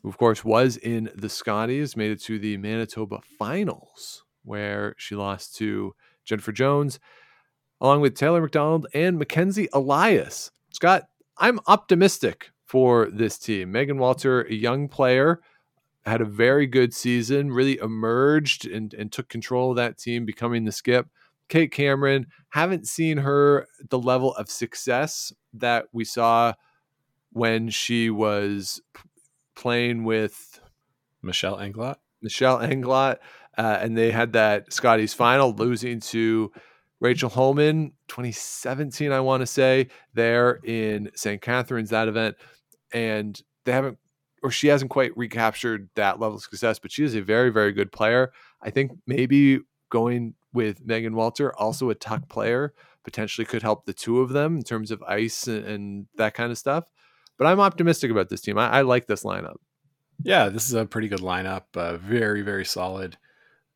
who, 0.02 0.10
of 0.10 0.18
course, 0.18 0.44
was 0.44 0.78
in 0.78 1.10
the 1.16 1.30
Scotties, 1.30 1.96
made 1.96 2.12
it 2.12 2.22
to 2.24 2.40
the 2.40 2.58
Manitoba 2.58 3.22
finals, 3.40 4.24
where 4.44 4.96
she 4.98 5.16
lost 5.16 5.56
to 5.56 5.96
Jennifer 6.24 6.52
Jones, 6.52 7.00
along 7.82 8.02
with 8.02 8.16
Taylor 8.16 8.42
McDonald 8.42 8.88
and 8.94 9.18
Mackenzie 9.18 9.70
Elias. 9.74 10.52
Scott, 10.72 11.04
I'm 11.38 11.60
optimistic 11.68 12.52
for 12.66 13.10
this 13.12 13.38
team. 13.38 13.72
Meghan 13.72 13.98
Walter, 13.98 14.42
a 14.44 14.54
young 14.54 14.88
player, 14.88 15.42
had 16.06 16.22
a 16.22 16.26
very 16.26 16.68
good 16.68 16.94
season, 16.94 17.52
really 17.52 17.78
emerged 17.80 18.66
and, 18.68 18.94
and 18.94 19.12
took 19.12 19.28
control 19.28 19.72
of 19.72 19.78
that 19.78 19.98
team, 19.98 20.26
becoming 20.26 20.64
the 20.64 20.72
skip. 20.72 21.08
Kate 21.50 21.72
Cameron, 21.72 22.28
haven't 22.50 22.88
seen 22.88 23.18
her 23.18 23.68
the 23.90 24.00
level 24.00 24.34
of 24.36 24.50
success 24.50 25.34
that 25.54 25.86
we 25.92 26.04
saw 26.04 26.54
when 27.32 27.70
she 27.70 28.10
was 28.10 28.82
playing 29.56 30.04
with 30.04 30.60
Michelle 31.22 31.58
Englot. 31.58 31.98
Michelle 32.22 32.60
Englot, 32.60 33.18
uh, 33.58 33.78
and 33.82 33.98
they 33.98 34.12
had 34.12 34.34
that 34.34 34.72
Scotties 34.74 35.14
final, 35.14 35.54
losing 35.54 36.00
to 36.00 36.52
Rachel 37.00 37.30
Homan, 37.30 37.92
2017, 38.08 39.12
I 39.12 39.20
want 39.20 39.42
to 39.42 39.48
say, 39.48 39.90
there 40.14 40.60
in 40.64 41.12
St. 41.16 41.42
Catharines, 41.42 41.90
that 41.90 42.08
event. 42.08 42.36
And 42.94 43.40
they 43.66 43.74
haven't, 43.74 43.98
or 44.42 44.52
she 44.52 44.68
hasn't 44.68 44.92
quite 44.92 45.16
recaptured 45.18 45.90
that 45.96 46.20
level 46.20 46.38
of 46.38 46.44
success, 46.44 46.80
but 46.80 46.92
she 46.92 47.04
is 47.04 47.16
a 47.16 47.22
very, 47.22 47.50
very 47.50 47.74
good 47.74 47.92
player. 47.92 48.32
I 48.62 48.70
think 48.70 48.92
maybe 49.06 49.60
going 49.90 50.36
with 50.54 50.86
Meghan 50.86 51.14
Walter, 51.14 51.56
also 51.56 51.90
a 51.90 51.96
tuck 51.96 52.30
player, 52.30 52.74
potentially 53.04 53.46
could 53.46 53.62
help 53.62 53.86
the 53.86 53.94
two 53.94 54.22
of 54.22 54.30
them 54.30 54.58
in 54.58 54.64
terms 54.64 54.92
of 54.92 55.04
ice 55.04 55.48
and, 55.48 55.66
and 55.66 56.08
that 56.18 56.34
kind 56.34 56.52
of 56.52 56.58
stuff. 56.58 56.86
But 57.38 57.48
I'm 57.48 57.60
optimistic 57.60 58.12
about 58.12 58.30
this 58.30 58.42
team. 58.42 58.58
I, 58.58 58.70
I, 58.70 58.82
like 58.82 59.08
this 59.08 59.24
lineup. 59.24 59.58
Yeah, 60.24 60.50
this 60.50 60.68
is 60.68 60.74
a 60.74 60.86
pretty 60.86 61.10
good 61.10 61.20
lineup. 61.20 61.64
Uh, 61.76 61.98
very, 61.98 62.42
very 62.42 62.66
solid, 62.66 63.18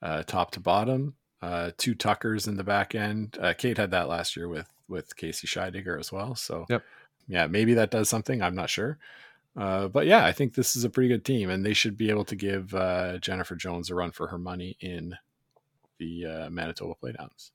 uh, 0.01 0.23
top 0.23 0.51
to 0.51 0.59
bottom. 0.59 1.15
Uh, 1.41 1.71
two 1.77 1.93
Tuckers 1.93 2.47
in 2.47 2.57
the 2.57 2.63
back 2.63 2.95
end. 2.95 3.37
Uh, 3.39 3.53
Kate 3.57 3.77
had 3.77 3.91
that 3.91 4.07
last 4.07 4.35
year 4.35 4.47
with 4.47 4.67
with 4.87 5.15
Casey 5.15 5.47
Scheidegger 5.47 5.99
as 5.99 6.11
well. 6.11 6.33
So, 6.35 6.65
yep. 6.69 6.83
yeah, 7.27 7.45
maybe 7.45 7.75
that 7.75 7.91
does 7.91 8.09
something. 8.09 8.41
I'm 8.41 8.55
not 8.55 8.71
sure. 8.71 8.97
Uh, 9.55 9.87
but 9.87 10.05
yeah, 10.05 10.25
I 10.25 10.31
think 10.31 10.53
this 10.53 10.75
is 10.75 10.83
a 10.83 10.89
pretty 10.89 11.09
good 11.09 11.25
team, 11.25 11.49
and 11.49 11.65
they 11.65 11.73
should 11.73 11.97
be 11.97 12.09
able 12.09 12.25
to 12.25 12.35
give 12.35 12.73
uh, 12.73 13.17
Jennifer 13.19 13.55
Jones 13.55 13.89
a 13.89 13.95
run 13.95 14.11
for 14.11 14.27
her 14.27 14.37
money 14.37 14.77
in 14.79 15.15
the 15.99 16.25
uh, 16.25 16.49
Manitoba 16.49 16.93
Playdowns. 17.01 17.51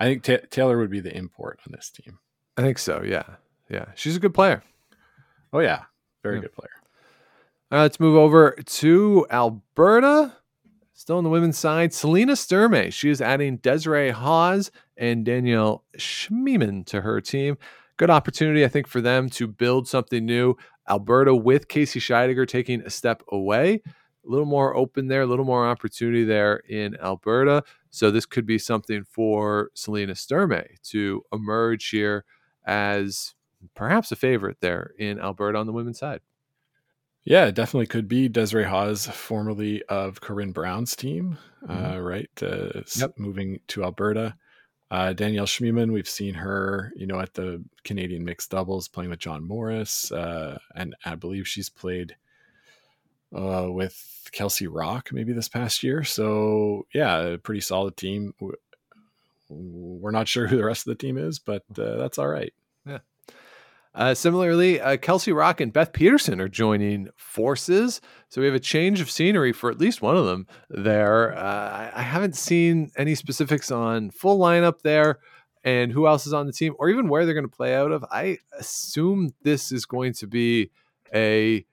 I 0.00 0.04
think 0.06 0.22
Ta- 0.22 0.46
Taylor 0.50 0.78
would 0.78 0.90
be 0.90 1.00
the 1.00 1.14
import 1.16 1.60
on 1.66 1.72
this 1.72 1.90
team. 1.90 2.18
I 2.56 2.62
think 2.62 2.78
so. 2.78 3.02
Yeah, 3.04 3.24
yeah, 3.68 3.86
she's 3.94 4.16
a 4.16 4.20
good 4.20 4.34
player. 4.34 4.62
Oh 5.52 5.60
yeah, 5.60 5.82
very 6.22 6.36
Yeah. 6.36 6.42
good 6.42 6.52
player. 6.54 6.70
Uh, 7.72 7.82
let's 7.82 7.98
move 8.00 8.16
over 8.16 8.52
to 8.64 9.26
Alberta. 9.30 10.36
Still 10.92 11.18
on 11.18 11.24
the 11.24 11.30
women's 11.30 11.58
side, 11.58 11.92
Selena 11.92 12.34
Sturmay. 12.34 12.92
She 12.92 13.10
is 13.10 13.20
adding 13.20 13.58
Dezaray 13.58 14.12
Hawes 14.12 14.70
and 14.96 15.24
Danielle 15.24 15.82
Schmiemann 15.98 16.86
to 16.86 17.00
her 17.00 17.20
team. 17.20 17.58
Good 17.96 18.10
opportunity, 18.10 18.64
I 18.64 18.68
think, 18.68 18.86
for 18.86 19.00
them 19.00 19.28
to 19.30 19.48
build 19.48 19.88
something 19.88 20.24
new. 20.24 20.56
Alberta 20.88 21.34
with 21.34 21.66
Casey 21.66 21.98
Scheidegger 21.98 22.46
taking 22.46 22.80
a 22.82 22.90
step 22.90 23.22
away. 23.32 23.82
A 24.26 24.30
little 24.30 24.46
more 24.46 24.74
open 24.76 25.08
there, 25.08 25.22
a 25.22 25.26
little 25.26 25.44
more 25.44 25.66
opportunity 25.66 26.24
there 26.24 26.56
in 26.68 26.96
Alberta. 27.00 27.62
So 27.90 28.10
this 28.10 28.26
could 28.26 28.46
be 28.46 28.58
something 28.58 29.04
for 29.04 29.70
Selena 29.74 30.14
Sturmay 30.14 30.80
to 30.90 31.22
emerge 31.32 31.88
here 31.90 32.24
as 32.66 33.34
perhaps 33.74 34.10
a 34.12 34.16
favorite 34.16 34.58
there 34.60 34.92
in 34.98 35.20
Alberta 35.20 35.58
on 35.58 35.66
the 35.66 35.72
women's 35.72 35.98
side. 35.98 36.20
Yeah, 37.24 37.46
it 37.46 37.54
definitely 37.54 37.86
could 37.86 38.06
be 38.06 38.28
Dezaray 38.28 38.66
Hawes, 38.66 39.06
formerly 39.06 39.82
of 39.84 40.20
Corryn 40.20 40.52
Brown's 40.52 40.94
team, 40.94 41.38
uh, 41.68 41.98
right? 41.98 42.28
Uh, 42.42 42.82
Yep. 42.96 43.18
Moving 43.18 43.60
to 43.68 43.82
Alberta. 43.84 44.36
Uh, 44.90 45.14
Danielle 45.14 45.46
Schmiemann, 45.46 45.90
we've 45.90 46.08
seen 46.08 46.34
her, 46.34 46.92
you 46.94 47.06
know, 47.06 47.18
at 47.18 47.32
the 47.32 47.64
Canadian 47.82 48.24
mixed 48.24 48.50
doubles 48.50 48.88
playing 48.88 49.10
with 49.10 49.18
John 49.18 49.42
Morris. 49.42 50.12
Uh, 50.12 50.58
and 50.74 50.94
I 51.06 51.14
believe 51.14 51.48
she's 51.48 51.70
played 51.70 52.14
uh, 53.34 53.66
with 53.70 54.28
Kelsey 54.32 54.66
Rock 54.66 55.10
maybe 55.12 55.32
this 55.32 55.48
past 55.48 55.82
year. 55.82 56.04
So, 56.04 56.86
yeah, 56.94 57.20
a 57.20 57.38
pretty 57.38 57.60
solid 57.60 57.96
team. 57.96 58.34
We're 59.48 60.10
not 60.10 60.28
sure 60.28 60.46
who 60.46 60.56
the 60.56 60.64
rest 60.64 60.86
of 60.86 60.96
the 60.96 61.02
team 61.06 61.18
is, 61.18 61.38
but 61.38 61.62
uh, 61.78 61.96
that's 61.96 62.18
all 62.18 62.28
right. 62.28 62.52
Yeah. 62.86 62.98
Uh, 63.94 64.12
similarly, 64.12 64.80
uh, 64.80 64.96
Kelsey 64.96 65.30
Rock 65.30 65.60
and 65.60 65.72
Beth 65.72 65.92
Peterson 65.92 66.40
are 66.40 66.48
joining 66.48 67.08
forces. 67.16 68.00
So 68.28 68.40
we 68.40 68.46
have 68.46 68.54
a 68.54 68.60
change 68.60 69.00
of 69.00 69.08
scenery 69.08 69.52
for 69.52 69.70
at 69.70 69.78
least 69.78 70.02
one 70.02 70.16
of 70.16 70.26
them 70.26 70.48
there. 70.68 71.32
Uh, 71.36 71.40
I, 71.40 71.92
I 71.94 72.02
haven't 72.02 72.34
seen 72.34 72.90
any 72.96 73.14
specifics 73.14 73.70
on 73.70 74.10
full 74.10 74.38
lineup 74.38 74.80
there 74.82 75.20
and 75.62 75.92
who 75.92 76.08
else 76.08 76.26
is 76.26 76.32
on 76.32 76.46
the 76.46 76.52
team 76.52 76.74
or 76.80 76.90
even 76.90 77.08
where 77.08 77.24
they're 77.24 77.34
going 77.34 77.48
to 77.48 77.56
play 77.56 77.76
out 77.76 77.92
of. 77.92 78.04
I 78.10 78.38
assume 78.58 79.32
this 79.42 79.70
is 79.70 79.86
going 79.86 80.12
to 80.14 80.26
be 80.26 80.70
a 81.14 81.64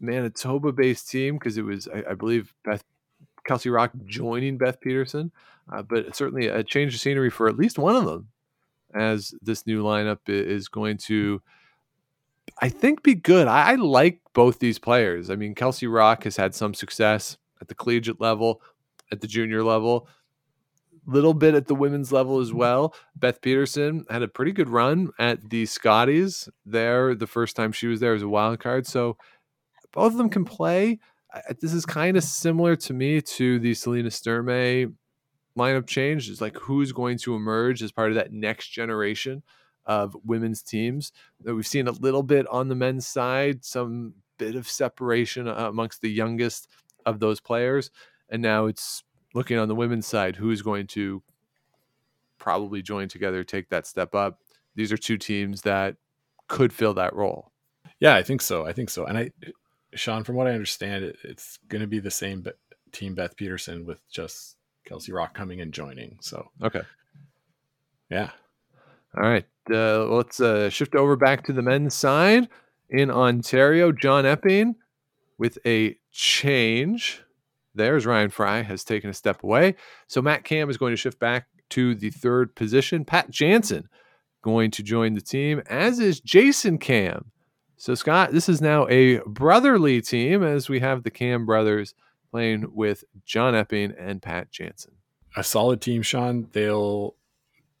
Manitoba 0.00 0.72
based 0.72 1.10
team 1.10 1.34
because 1.34 1.58
it 1.58 1.62
was, 1.62 1.88
I, 1.88 2.10
I 2.10 2.14
believe, 2.14 2.52
Beth 2.64 2.84
Kelsey 3.46 3.70
Rock 3.70 3.92
joining 4.04 4.58
Beth 4.58 4.80
Peterson, 4.80 5.30
uh, 5.72 5.82
but 5.82 6.14
certainly 6.16 6.46
a 6.48 6.62
change 6.62 6.94
of 6.94 7.00
scenery 7.00 7.30
for 7.30 7.48
at 7.48 7.56
least 7.56 7.78
one 7.78 7.96
of 7.96 8.04
them 8.04 8.28
as 8.94 9.34
this 9.40 9.66
new 9.66 9.82
lineup 9.82 10.18
is 10.26 10.68
going 10.68 10.96
to, 10.96 11.40
I 12.60 12.68
think, 12.68 13.02
be 13.02 13.14
good. 13.14 13.46
I, 13.46 13.72
I 13.72 13.74
like 13.76 14.20
both 14.32 14.58
these 14.58 14.78
players. 14.78 15.30
I 15.30 15.36
mean, 15.36 15.54
Kelsey 15.54 15.86
Rock 15.86 16.24
has 16.24 16.36
had 16.36 16.54
some 16.54 16.74
success 16.74 17.36
at 17.60 17.68
the 17.68 17.74
collegiate 17.74 18.20
level, 18.20 18.62
at 19.12 19.20
the 19.20 19.26
junior 19.26 19.62
level, 19.62 20.08
a 21.06 21.10
little 21.10 21.34
bit 21.34 21.54
at 21.54 21.66
the 21.66 21.74
women's 21.74 22.12
level 22.12 22.40
as 22.40 22.52
well. 22.52 22.94
Beth 23.16 23.40
Peterson 23.40 24.04
had 24.10 24.22
a 24.22 24.28
pretty 24.28 24.52
good 24.52 24.68
run 24.68 25.10
at 25.18 25.50
the 25.50 25.66
Scotties 25.66 26.48
there 26.66 27.14
the 27.14 27.26
first 27.26 27.56
time 27.56 27.72
she 27.72 27.86
was 27.86 28.00
there 28.00 28.14
as 28.14 28.22
a 28.22 28.28
wild 28.28 28.60
card. 28.60 28.86
So 28.86 29.16
both 29.92 30.12
of 30.12 30.18
them 30.18 30.30
can 30.30 30.44
play. 30.44 30.98
This 31.60 31.72
is 31.72 31.86
kind 31.86 32.16
of 32.16 32.24
similar 32.24 32.76
to 32.76 32.92
me 32.92 33.20
to 33.20 33.58
the 33.58 33.74
Selena 33.74 34.08
Sturmay 34.08 34.92
lineup 35.58 35.86
change 35.86 36.28
is 36.28 36.40
like 36.40 36.56
who's 36.56 36.92
going 36.92 37.18
to 37.18 37.34
emerge 37.34 37.82
as 37.82 37.92
part 37.92 38.10
of 38.10 38.14
that 38.14 38.32
next 38.32 38.68
generation 38.68 39.42
of 39.84 40.16
women's 40.24 40.62
teams 40.62 41.12
that 41.40 41.54
we've 41.54 41.66
seen 41.66 41.88
a 41.88 41.92
little 41.92 42.22
bit 42.22 42.46
on 42.46 42.68
the 42.68 42.74
men's 42.74 43.06
side 43.06 43.64
some 43.64 44.14
bit 44.38 44.54
of 44.54 44.68
separation 44.68 45.48
uh, 45.48 45.66
amongst 45.68 46.00
the 46.02 46.10
youngest 46.10 46.68
of 47.04 47.18
those 47.18 47.40
players 47.40 47.90
and 48.30 48.40
now 48.40 48.66
it's 48.66 49.02
looking 49.34 49.58
on 49.58 49.66
the 49.68 49.74
women's 49.74 50.06
side 50.06 50.36
who's 50.36 50.62
going 50.62 50.86
to 50.86 51.20
probably 52.38 52.80
join 52.80 53.08
together 53.08 53.42
take 53.42 53.68
that 53.70 53.86
step 53.86 54.14
up 54.14 54.38
these 54.76 54.92
are 54.92 54.96
two 54.96 55.18
teams 55.18 55.62
that 55.62 55.96
could 56.46 56.72
fill 56.72 56.94
that 56.94 57.14
role 57.14 57.50
Yeah, 58.00 58.14
I 58.14 58.22
think 58.22 58.40
so. 58.40 58.66
I 58.66 58.72
think 58.72 58.88
so. 58.88 59.04
And 59.04 59.18
I, 59.18 59.30
Sean, 59.94 60.24
from 60.24 60.36
what 60.36 60.46
I 60.46 60.52
understand, 60.52 61.04
it, 61.04 61.16
it's 61.24 61.58
going 61.68 61.80
to 61.80 61.86
be 61.86 61.98
the 61.98 62.10
same 62.10 62.42
be- 62.42 62.52
team 62.92 63.14
Beth 63.14 63.36
Peterson 63.36 63.84
with 63.86 64.00
just 64.10 64.56
Kelsey 64.86 65.12
Rock 65.12 65.34
coming 65.34 65.60
and 65.60 65.72
joining. 65.72 66.18
So 66.20 66.50
okay 66.62 66.82
yeah, 68.10 68.30
All 69.16 69.22
right, 69.22 69.46
uh, 69.70 70.04
let's 70.06 70.40
uh, 70.40 70.68
shift 70.68 70.94
over 70.96 71.16
back 71.16 71.44
to 71.44 71.52
the 71.52 71.62
men's 71.62 71.94
side 71.94 72.48
in 72.88 73.10
Ontario. 73.10 73.92
John 73.92 74.26
Epping 74.26 74.74
with 75.38 75.58
a 75.64 75.96
change. 76.10 77.22
There's 77.72 78.04
Ryan 78.04 78.30
Fry 78.30 78.62
has 78.62 78.82
taken 78.82 79.08
a 79.08 79.14
step 79.14 79.44
away. 79.44 79.76
So 80.08 80.20
Mat 80.20 80.42
Camm 80.42 80.68
is 80.68 80.76
going 80.76 80.92
to 80.92 80.96
shift 80.96 81.20
back 81.20 81.46
to 81.70 81.94
the 81.94 82.10
third 82.10 82.56
position. 82.56 83.04
Pat 83.04 83.30
Janssen 83.30 83.88
going 84.42 84.72
to 84.72 84.82
join 84.82 85.14
the 85.14 85.20
team, 85.20 85.62
as 85.66 86.00
is 86.00 86.18
Jason 86.18 86.78
Camm. 86.78 87.30
So, 87.80 87.94
Scott, 87.94 88.32
this 88.32 88.46
is 88.50 88.60
now 88.60 88.86
a 88.88 89.20
brotherly 89.20 90.02
team 90.02 90.42
as 90.42 90.68
we 90.68 90.80
have 90.80 91.02
the 91.02 91.10
Camm 91.10 91.46
brothers 91.46 91.94
playing 92.30 92.66
with 92.74 93.04
John 93.24 93.54
Epping 93.54 93.94
and 93.98 94.20
Pat 94.20 94.50
Janssen. 94.50 94.92
A 95.34 95.42
solid 95.42 95.80
team, 95.80 96.02
Sean. 96.02 96.46
They'll 96.52 97.14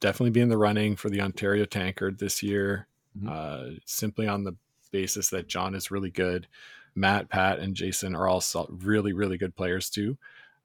definitely 0.00 0.30
be 0.30 0.40
in 0.40 0.48
the 0.48 0.56
running 0.56 0.96
for 0.96 1.10
the 1.10 1.20
Ontario 1.20 1.66
Tankard 1.66 2.18
this 2.18 2.42
year, 2.42 2.86
Mhm. 3.18 3.28
uh, 3.28 3.78
simply 3.84 4.26
on 4.26 4.44
the 4.44 4.56
basis 4.90 5.28
that 5.28 5.48
John 5.48 5.74
is 5.74 5.90
really 5.90 6.10
good. 6.10 6.46
Matt, 6.94 7.28
Pat, 7.28 7.58
and 7.58 7.74
Jason 7.74 8.16
are 8.16 8.26
all 8.26 8.40
sol- 8.40 8.70
really, 8.70 9.12
really 9.12 9.36
good 9.36 9.54
players 9.54 9.90
too. 9.90 10.16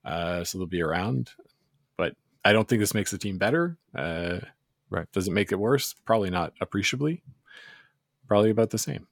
Uh, 0.05 0.45
so 0.45 0.57
they'll 0.57 0.65
be 0.65 0.81
around. 0.81 1.31
But 1.97 2.15
I 2.45 2.53
don't 2.53 2.69
think 2.69 2.79
this 2.79 2.93
makes 2.93 3.11
the 3.11 3.17
team 3.17 3.37
better. 3.37 3.77
Uh, 3.93 4.39
Right. 4.89 5.11
Does 5.11 5.27
it 5.27 5.31
make 5.33 5.51
it 5.51 5.59
worse? 5.59 5.93
Probably 6.05 6.29
not 6.29 6.53
appreciably. 6.61 7.21
Probably 8.29 8.51
about 8.51 8.69
the 8.69 8.77
same. 8.77 9.07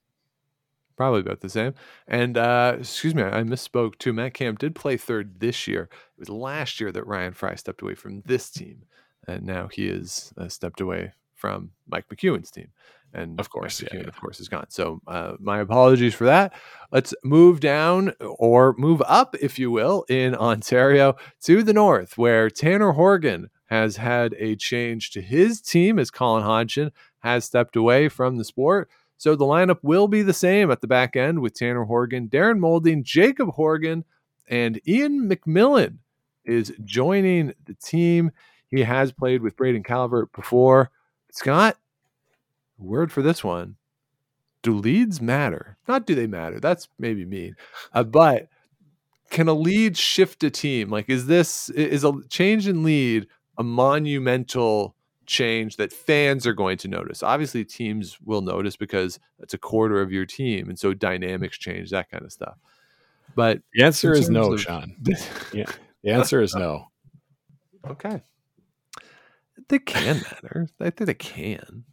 Probably 0.95 1.21
about 1.21 1.41
the 1.41 1.49
same. 1.49 1.73
And 2.08 2.38
uh, 2.38 2.77
excuse 2.79 3.15
me, 3.15 3.23
I 3.23 3.43
misspoke 3.43 3.97
too. 3.97 4.13
Mat 4.13 4.34
Camm 4.34 4.56
did 4.56 4.75
play 4.75 4.97
third 4.97 5.39
this 5.39 5.67
year. 5.67 5.89
It 6.17 6.19
was 6.19 6.29
last 6.29 6.79
year 6.79 6.91
that 6.91 7.08
Ryan 7.08 7.34
Fry 7.34 7.56
stepped 7.56 7.82
away 7.82 7.95
from 7.95 8.21
this 8.25 8.49
team, 8.49 8.84
and 9.27 9.43
now 9.43 9.67
he 9.67 9.88
is 9.88 10.34
uh, 10.38 10.49
stepped 10.49 10.82
away 10.82 11.13
from 11.34 11.71
Mike 11.88 12.06
McEwen's 12.10 12.51
team. 12.51 12.69
And 13.13 13.39
Of 13.39 13.49
course, 13.49 13.82
Mike 13.82 13.91
yeah, 13.93 13.99
McEwen, 13.99 14.03
yeah. 14.03 14.08
of 14.08 14.19
course, 14.19 14.39
is 14.39 14.49
gone. 14.49 14.65
So 14.69 15.01
uh, 15.08 15.34
my 15.39 15.60
apologies 15.60 16.15
for 16.15 16.25
that. 16.25 16.53
Let's 16.91 17.13
move 17.23 17.60
down 17.60 18.13
or 18.21 18.73
move 18.77 19.03
up, 19.06 19.36
if 19.39 19.60
you 19.60 19.69
will, 19.69 20.06
in 20.10 20.36
Ontario 20.36 21.15
to 21.43 21.63
the 21.63 21.73
north, 21.73 22.17
where 22.17 22.49
Tanner 22.49 22.93
Horgan 22.93 23.49
has 23.65 23.97
had 23.97 24.36
a 24.39 24.56
change 24.56 25.12
to 25.12 25.21
his 25.21 25.62
team 25.62 25.99
as 25.99 26.12
Colin 26.12 26.43
Hodgson 26.43 26.91
has 27.19 27.45
stepped 27.45 27.75
away 27.75 28.10
from 28.10 28.38
the 28.38 28.43
sport. 28.43 28.89
So 29.23 29.38
the 29.38 29.45
lineup 29.45 29.79
will 29.83 30.09
be 30.09 30.21
the 30.21 30.33
same 30.33 30.69
at 30.69 30.81
the 30.81 30.88
back 30.88 31.15
end 31.15 31.39
with 31.39 31.53
Tanner 31.53 31.86
Horgan, 31.86 32.27
Darren 32.27 32.59
Moulding, 32.59 33.05
Jacob 33.05 33.51
Horgan, 33.51 34.03
and 34.49 34.81
Ian 34.86 35.29
McMillan 35.29 35.99
is 36.43 36.73
joining 36.83 37.53
the 37.63 37.73
team. 37.75 38.31
He 38.67 38.81
has 38.81 39.13
played 39.13 39.41
with 39.41 39.55
Braden 39.55 39.83
Calvert 39.83 40.33
before. 40.33 40.91
Scott, 41.31 41.77
word 42.77 43.13
for 43.13 43.21
this 43.21 43.45
one. 43.45 43.77
Do 44.62 44.73
leads 44.73 45.21
matter? 45.21 45.77
Not 45.88 46.05
do 46.05 46.15
they 46.15 46.27
matter? 46.27 46.59
That's 46.59 46.89
maybe 46.99 47.23
mean. 47.23 47.55
Uh, 47.93 48.03
but 48.03 48.49
can 49.29 49.47
a 49.47 49.53
lead 49.53 49.95
shift 49.95 50.43
a 50.43 50.49
team? 50.49 50.89
Like, 50.89 51.09
is 51.09 51.27
this 51.27 51.69
is 51.69 52.03
a 52.03 52.12
change 52.27 52.67
in 52.67 52.83
lead 52.83 53.27
a 53.57 53.63
monumental 53.63 54.95
change 55.25 55.77
that 55.77 55.91
fans 55.93 56.45
are 56.47 56.53
going 56.53 56.77
to 56.79 56.88
notice? 56.88 57.23
Obviously, 57.23 57.63
teams 57.65 58.17
will 58.21 58.41
notice 58.41 58.75
because 58.75 59.19
it's 59.39 59.53
a 59.53 59.57
quarter 59.57 60.01
of 60.01 60.12
your 60.12 60.25
team, 60.25 60.69
and 60.69 60.77
so 60.79 60.93
dynamics 60.93 61.57
change, 61.57 61.89
that 61.91 62.09
kind 62.09 62.23
of 62.23 62.31
stuff. 62.31 62.57
But 63.36 63.62
The 63.73 63.83
answer 63.83 64.13
is 64.13 64.29
no, 64.29 64.53
of- 64.53 64.62
Sean. 64.62 64.95
Yeah. 65.53 65.65
The 66.03 66.12
answer 66.12 66.41
is 66.41 66.53
no. 66.53 66.89
okay, 67.88 68.21
they 69.69 69.79
can 69.79 70.17
matter. 70.17 70.67
I 70.79 70.89
think 70.89 71.07
they 71.07 71.13
can. 71.13 71.86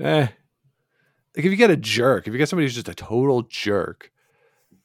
Eh, 0.00 0.20
Like 0.20 1.44
if 1.44 1.44
you 1.46 1.56
get 1.56 1.70
a 1.70 1.76
jerk, 1.76 2.26
if 2.26 2.32
you 2.32 2.38
get 2.38 2.48
somebody 2.48 2.66
who's 2.66 2.74
just 2.74 2.88
a 2.88 2.94
total 2.94 3.42
jerk 3.42 4.12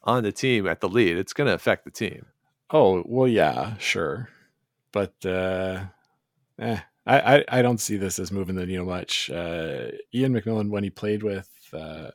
on 0.03 0.23
the 0.23 0.31
team 0.31 0.65
at 0.67 0.81
the 0.81 0.89
lead, 0.89 1.15
it's 1.17 1.33
going 1.33 1.47
to 1.47 1.53
affect 1.53 1.85
the 1.85 1.91
team. 1.91 2.25
Oh 2.71 3.03
well, 3.05 3.27
yeah, 3.27 3.77
sure, 3.77 4.29
but 4.91 5.13
uh, 5.25 5.83
eh, 6.57 6.79
I, 7.05 7.37
I 7.37 7.45
I 7.49 7.61
don't 7.61 7.79
see 7.79 7.97
this 7.97 8.19
as 8.19 8.31
moving 8.31 8.55
the 8.55 8.65
needle 8.65 8.85
much. 8.85 9.29
Uh, 9.29 9.87
Ian 10.13 10.33
McMillan, 10.33 10.69
when 10.69 10.83
he 10.83 10.89
played 10.89 11.23
with, 11.23 11.49
uh, 11.73 12.11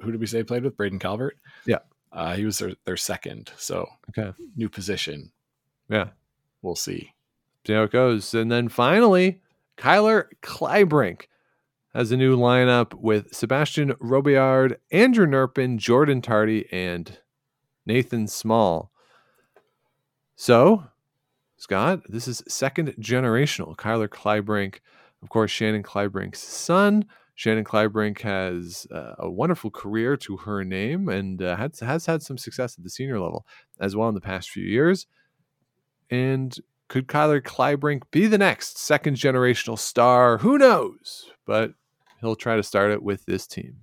who- 0.00 0.12
did 0.12 0.20
we 0.20 0.26
say 0.26 0.42
played 0.42 0.62
with? 0.64 0.76
Braden 0.76 0.98
Calvert. 0.98 1.36
Yeah. 1.66 1.78
uh, 2.12 2.34
he 2.36 2.44
was 2.46 2.58
their, 2.58 2.72
their 2.84 2.96
second, 2.96 3.52
so 3.56 3.86
Okay. 4.10 4.32
new 4.56 4.68
position. 4.70 5.30
Yeah. 5.90 6.08
We'll 6.62 6.74
see. 6.76 7.12
See 7.66 7.72
how 7.74 7.82
it 7.82 7.90
goes. 7.92 8.32
And 8.32 8.50
then 8.50 8.68
finally, 8.68 9.42
Kyler 9.76 10.24
Kleibrink 10.42 11.22
has 11.94 12.10
a 12.12 12.16
new 12.16 12.36
lineup 12.36 12.94
with 12.94 13.34
Sebastian 13.34 13.92
Robillard, 13.94 14.76
Andrew 14.90 15.26
Nerpin, 15.26 15.76
Jordan 15.76 16.22
Tardi, 16.22 16.66
and 16.72 17.18
Nathan 17.84 18.26
Small. 18.28 18.90
So, 20.36 20.84
Scott, 21.56 22.02
this 22.08 22.28
is 22.28 22.42
second 22.48 22.94
generational. 23.00 23.76
Kyler 23.76 24.08
Kleibrink, 24.08 24.80
of 25.22 25.28
course, 25.30 25.50
Shannon 25.50 25.82
Kleibrink's 25.82 26.40
son. 26.40 27.06
Shannon 27.34 27.64
Kleibrink 27.64 28.20
has 28.22 28.86
uh, 28.90 29.14
a 29.18 29.30
wonderful 29.30 29.70
career 29.70 30.16
to 30.18 30.38
her 30.38 30.64
name 30.64 31.08
and 31.08 31.42
uh, 31.42 31.56
has, 31.56 31.80
has 31.80 32.06
had 32.06 32.22
some 32.22 32.38
success 32.38 32.76
at 32.78 32.84
the 32.84 32.90
senior 32.90 33.20
level 33.20 33.46
as 33.78 33.94
well 33.94 34.08
in 34.08 34.14
the 34.14 34.20
past 34.20 34.50
few 34.50 34.64
years. 34.64 35.06
And 36.10 36.56
could 36.88 37.08
Kyler 37.08 37.42
Kleibrink 37.42 38.02
be 38.10 38.26
the 38.26 38.38
next 38.38 38.78
second 38.78 39.16
generational 39.16 39.78
star? 39.78 40.38
Who 40.38 40.56
knows? 40.56 41.30
But 41.44 41.72
he'll 42.20 42.36
try 42.36 42.56
to 42.56 42.62
start 42.62 42.90
it 42.90 43.02
with 43.02 43.26
this 43.26 43.46
team. 43.46 43.76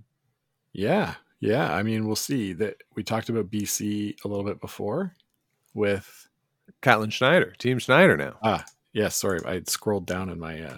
Yeah, 0.72 1.16
yeah. 1.40 1.74
I 1.74 1.84
mean, 1.84 2.08
we'll 2.08 2.16
see. 2.16 2.54
That 2.54 2.78
we 2.96 3.04
talked 3.04 3.30
about 3.30 3.52
BC 3.52 4.16
a 4.24 4.28
little 4.28 4.46
bit 4.46 4.62
before 4.62 5.16
with 5.74 6.28
Catlin 6.84 7.10
Schneider, 7.10 7.54
Team 7.58 7.80
Schneider 7.80 8.18
now. 8.18 8.36
Ah, 8.44 8.66
yeah. 8.92 9.08
Sorry, 9.08 9.40
I 9.46 9.62
scrolled 9.66 10.06
down 10.06 10.30
in 10.30 10.38
my 10.40 10.62
uh, 10.62 10.78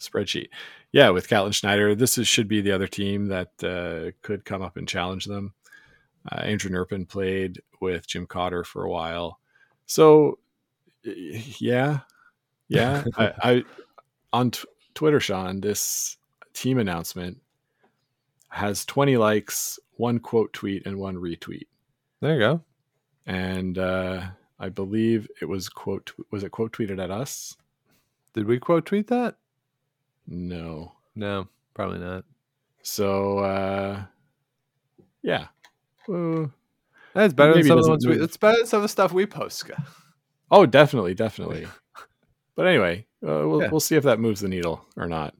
spreadsheet. 0.00 0.48
Yeah, 0.92 1.10
with 1.10 1.28
Catlin 1.28 1.52
Schneider, 1.52 1.94
this 1.94 2.18
is, 2.18 2.26
should 2.26 2.48
be 2.48 2.60
the 2.62 2.72
other 2.72 2.88
team 2.88 3.26
that 3.26 3.50
uh, 3.62 4.10
could 4.22 4.44
come 4.44 4.62
up 4.62 4.76
and 4.76 4.88
challenge 4.88 5.26
them. 5.26 5.52
Uh, 6.30 6.40
Andrew 6.40 6.70
Nerpin 6.70 7.06
played 7.06 7.60
with 7.80 8.06
Jim 8.06 8.26
Cotter 8.26 8.64
for 8.64 8.84
a 8.84 8.90
while, 8.90 9.40
so 9.86 10.38
yeah, 11.04 12.00
yeah. 12.68 13.04
I, 13.16 13.32
I 13.42 13.64
on 14.32 14.52
t- 14.52 14.68
Twitter, 14.94 15.18
Sean, 15.18 15.60
this 15.60 16.16
team 16.54 16.78
announcement 16.78 17.40
has 18.50 18.84
20 18.84 19.16
likes, 19.16 19.78
one 19.96 20.18
quote 20.20 20.52
tweet, 20.52 20.86
and 20.86 20.98
one 20.98 21.16
retweet, 21.16 21.66
There 22.20 22.34
you 22.34 22.38
go. 22.38 22.60
and 23.26 23.78
uh, 23.78 24.26
I 24.62 24.68
believe 24.68 25.28
it 25.42 25.46
was 25.46 25.68
quote 25.68 26.12
was 26.30 26.44
it 26.44 26.50
quote 26.52 26.72
tweeted 26.72 27.02
at 27.02 27.10
us? 27.10 27.56
Did 28.32 28.46
we 28.46 28.58
quote 28.58 28.86
tweet 28.86 29.08
that? 29.08 29.34
No. 30.26 30.92
No, 31.16 31.48
probably 31.74 31.98
not. 31.98 32.24
So 32.82 33.38
uh 33.40 34.02
yeah. 35.22 35.48
Uh, 36.08 36.46
That's 37.14 37.34
better 37.34 37.54
than 37.54 37.64
some 37.64 37.78
of 37.78 37.84
the 37.84 37.90
ones 37.90 38.06
we, 38.06 38.20
it's 38.20 38.36
better 38.36 38.56
than 38.58 38.66
some 38.66 38.78
of 38.78 38.82
the 38.82 38.88
stuff 38.88 39.12
we 39.12 39.26
post, 39.26 39.58
Scott. 39.58 39.78
oh, 40.50 40.64
definitely, 40.66 41.14
definitely. 41.14 41.66
but 42.56 42.66
anyway, 42.66 43.06
uh, 43.22 43.46
we'll 43.46 43.62
Yeah. 43.62 43.68
we'll 43.70 43.80
see 43.80 43.96
if 43.96 44.04
that 44.04 44.20
moves 44.20 44.40
the 44.40 44.48
needle 44.48 44.84
or 44.96 45.06
not. 45.08 45.34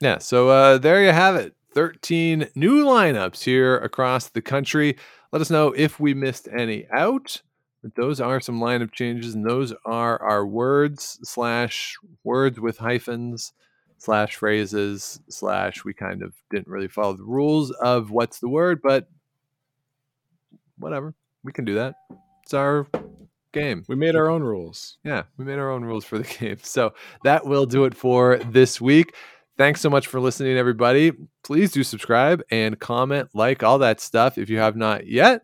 Yeah, 0.00 0.18
so 0.18 0.48
uh, 0.48 0.78
there 0.78 1.02
you 1.02 1.12
have 1.12 1.36
it. 1.36 1.54
13 1.74 2.48
new 2.54 2.84
lineups 2.84 3.42
here 3.44 3.76
across 3.78 4.28
the 4.28 4.42
country. 4.42 4.96
Let 5.32 5.42
us 5.42 5.50
know 5.50 5.72
if 5.76 6.00
we 6.00 6.14
missed 6.14 6.48
any 6.56 6.86
out. 6.90 7.42
But 7.86 7.94
those 7.94 8.20
are 8.20 8.40
some 8.40 8.58
lineup 8.58 8.90
changes, 8.90 9.36
and 9.36 9.48
those 9.48 9.72
are 9.84 10.20
our 10.20 10.44
words 10.44 11.20
slash 11.22 11.96
words 12.24 12.58
with 12.58 12.78
hyphens 12.78 13.52
slash 13.98 14.34
phrases 14.34 15.20
slash 15.28 15.84
we 15.84 15.94
kind 15.94 16.22
of 16.22 16.34
didn't 16.50 16.66
really 16.66 16.88
follow 16.88 17.16
the 17.16 17.22
rules 17.22 17.70
of 17.70 18.10
what's 18.10 18.40
the 18.40 18.48
word, 18.48 18.80
but 18.82 19.08
whatever. 20.80 21.14
We 21.44 21.52
can 21.52 21.64
do 21.64 21.76
that. 21.76 21.94
It's 22.42 22.54
our 22.54 22.88
game. 23.52 23.84
We 23.86 23.94
made 23.94 24.16
our 24.16 24.28
own 24.28 24.42
rules. 24.42 24.98
Yeah, 25.04 25.22
we 25.36 25.44
made 25.44 25.60
our 25.60 25.70
own 25.70 25.84
rules 25.84 26.04
for 26.04 26.18
the 26.18 26.24
game. 26.40 26.58
So 26.64 26.92
that 27.22 27.46
will 27.46 27.66
do 27.66 27.84
it 27.84 27.94
for 27.94 28.38
this 28.38 28.80
week. 28.80 29.14
Thanks 29.56 29.80
so 29.80 29.88
much 29.88 30.08
for 30.08 30.18
listening, 30.18 30.56
everybody. 30.56 31.12
Please 31.44 31.70
do 31.70 31.84
subscribe 31.84 32.42
and 32.50 32.80
comment, 32.80 33.28
like 33.32 33.62
all 33.62 33.78
that 33.78 34.00
stuff 34.00 34.38
if 34.38 34.50
you 34.50 34.58
have 34.58 34.74
not 34.74 35.06
yet. 35.06 35.42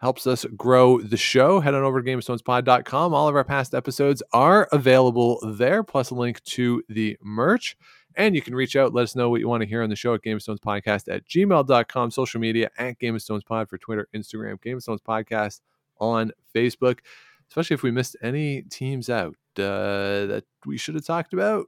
Helps 0.00 0.26
us 0.26 0.44
grow 0.56 1.00
the 1.00 1.16
show. 1.16 1.60
Head 1.60 1.74
on 1.74 1.82
over 1.82 2.00
to 2.02 2.10
GameOfStonesPod.com. 2.10 3.12
All 3.14 3.28
of 3.28 3.36
our 3.36 3.44
past 3.44 3.74
episodes 3.74 4.22
are 4.32 4.68
available 4.72 5.38
there, 5.44 5.82
plus 5.82 6.10
a 6.10 6.14
link 6.14 6.42
to 6.44 6.82
the 6.88 7.18
merch. 7.22 7.76
And 8.16 8.34
you 8.34 8.42
can 8.42 8.54
reach 8.54 8.76
out, 8.76 8.92
let 8.94 9.02
us 9.02 9.14
know 9.14 9.28
what 9.30 9.40
you 9.40 9.48
want 9.48 9.62
to 9.62 9.68
hear 9.68 9.82
on 9.82 9.90
the 9.90 9.96
show 9.96 10.14
at 10.14 10.22
Game 10.22 10.36
of 10.36 10.42
Stones 10.42 10.58
Podcast 10.60 11.12
at 11.12 11.26
gmail.com, 11.28 12.10
social 12.10 12.40
media 12.40 12.70
at 12.78 12.98
Game 12.98 13.14
of 13.14 13.22
Stones 13.22 13.44
Pod 13.44 13.68
for 13.68 13.78
Twitter, 13.78 14.08
Instagram, 14.14 14.60
Game 14.62 14.78
of 14.78 14.82
Stones 14.82 15.00
Podcast 15.06 15.60
on 15.98 16.32
Facebook 16.54 17.00
especially 17.50 17.74
if 17.74 17.82
we 17.82 17.90
missed 17.90 18.14
any 18.22 18.62
teams 18.62 19.10
out 19.10 19.34
uh, 19.58 20.24
that 20.26 20.44
we 20.64 20.78
should 20.78 20.94
have 20.94 21.04
talked 21.04 21.32
about, 21.32 21.66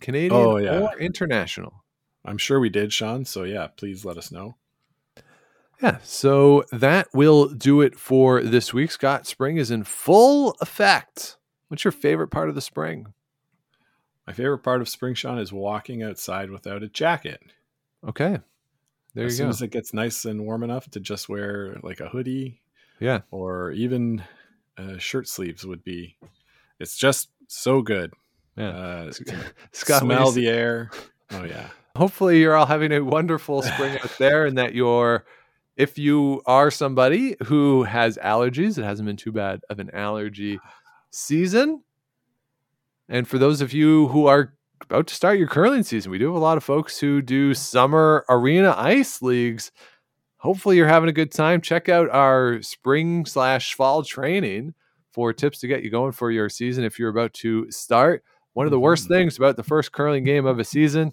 Canadian 0.00 0.32
Oh, 0.32 0.56
yeah. 0.56 0.80
or 0.80 0.98
international. 0.98 1.84
I'm 2.24 2.36
sure 2.36 2.58
we 2.58 2.68
did, 2.68 2.92
Sean. 2.92 3.24
So 3.24 3.44
yeah, 3.44 3.68
please 3.68 4.04
let 4.04 4.18
us 4.18 4.32
know. 4.32 4.56
Yeah, 5.82 5.98
so 6.02 6.64
that 6.72 7.08
will 7.14 7.48
do 7.48 7.80
it 7.80 7.98
for 7.98 8.42
this 8.42 8.74
week. 8.74 8.90
Scott, 8.90 9.26
spring 9.26 9.56
is 9.56 9.70
in 9.70 9.84
full 9.84 10.56
effect. 10.60 11.36
What's 11.68 11.84
your 11.84 11.92
favorite 11.92 12.28
part 12.28 12.48
of 12.48 12.54
the 12.54 12.60
spring? 12.60 13.14
My 14.26 14.32
favorite 14.32 14.58
part 14.58 14.80
of 14.80 14.88
spring, 14.88 15.14
Sean, 15.14 15.38
is 15.38 15.52
walking 15.52 16.02
outside 16.02 16.50
without 16.50 16.82
a 16.82 16.88
jacket. 16.88 17.40
Okay. 18.06 18.38
There 19.14 19.26
as 19.26 19.38
you 19.38 19.44
go. 19.44 19.48
as 19.50 19.58
soon 19.58 19.60
as 19.60 19.62
it 19.62 19.70
gets 19.70 19.94
nice 19.94 20.24
and 20.24 20.44
warm 20.44 20.62
enough 20.62 20.88
to 20.90 21.00
just 21.00 21.28
wear 21.28 21.76
like 21.82 22.00
a 22.00 22.08
hoodie 22.08 22.60
yeah. 23.00 23.20
or 23.30 23.72
even 23.72 24.22
uh, 24.78 24.98
shirt 24.98 25.28
sleeves 25.28 25.66
would 25.66 25.82
be. 25.82 26.16
It's 26.78 26.96
just 26.96 27.30
so 27.48 27.82
good. 27.82 28.12
Yeah. 28.56 28.68
Uh, 28.68 29.12
Scott, 29.72 30.02
smell 30.02 30.30
the 30.30 30.48
air. 30.48 30.90
Oh 31.30 31.44
yeah. 31.44 31.68
hopefully 31.96 32.40
you're 32.40 32.56
all 32.56 32.66
having 32.66 32.92
a 32.92 33.00
wonderful 33.00 33.62
spring 33.62 33.98
out 34.04 34.16
there 34.18 34.46
and 34.46 34.58
that 34.58 34.74
you're 34.74 35.24
if 35.76 35.98
you 35.98 36.42
are 36.46 36.70
somebody 36.70 37.36
who 37.44 37.84
has 37.84 38.18
allergies 38.18 38.78
it 38.78 38.84
hasn't 38.84 39.06
been 39.06 39.16
too 39.16 39.32
bad 39.32 39.60
of 39.70 39.78
an 39.78 39.90
allergy 39.94 40.58
season. 41.10 41.82
And 43.08 43.26
for 43.26 43.38
those 43.38 43.60
of 43.60 43.72
you 43.72 44.08
who 44.08 44.26
are 44.26 44.54
about 44.82 45.06
to 45.08 45.14
start 45.14 45.38
your 45.38 45.48
curling 45.48 45.82
season 45.82 46.10
we 46.10 46.18
do 46.18 46.26
have 46.26 46.34
a 46.34 46.38
lot 46.38 46.56
of 46.56 46.64
folks 46.64 46.98
who 46.98 47.20
do 47.22 47.54
summer 47.54 48.24
arena 48.28 48.74
ice 48.76 49.20
leagues. 49.22 49.72
Hopefully 50.38 50.76
you're 50.76 50.88
having 50.88 51.08
a 51.10 51.12
good 51.12 51.30
time. 51.32 51.60
Check 51.60 51.88
out 51.88 52.08
our 52.10 52.62
spring 52.62 53.26
slash 53.26 53.74
fall 53.74 54.02
training 54.02 54.72
for 55.12 55.32
tips 55.32 55.58
to 55.60 55.66
get 55.66 55.82
you 55.82 55.90
going 55.90 56.12
for 56.12 56.30
your 56.30 56.48
season 56.48 56.82
if 56.84 56.98
you're 56.98 57.10
about 57.10 57.34
to 57.34 57.70
start. 57.70 58.22
One 58.54 58.66
of 58.66 58.70
the 58.72 58.80
worst 58.80 59.04
Mhm. 59.04 59.08
things 59.08 59.36
about 59.36 59.56
the 59.56 59.62
first 59.62 59.92
curling 59.92 60.24
game 60.24 60.46
of 60.46 60.58
a 60.58 60.64
season 60.64 61.12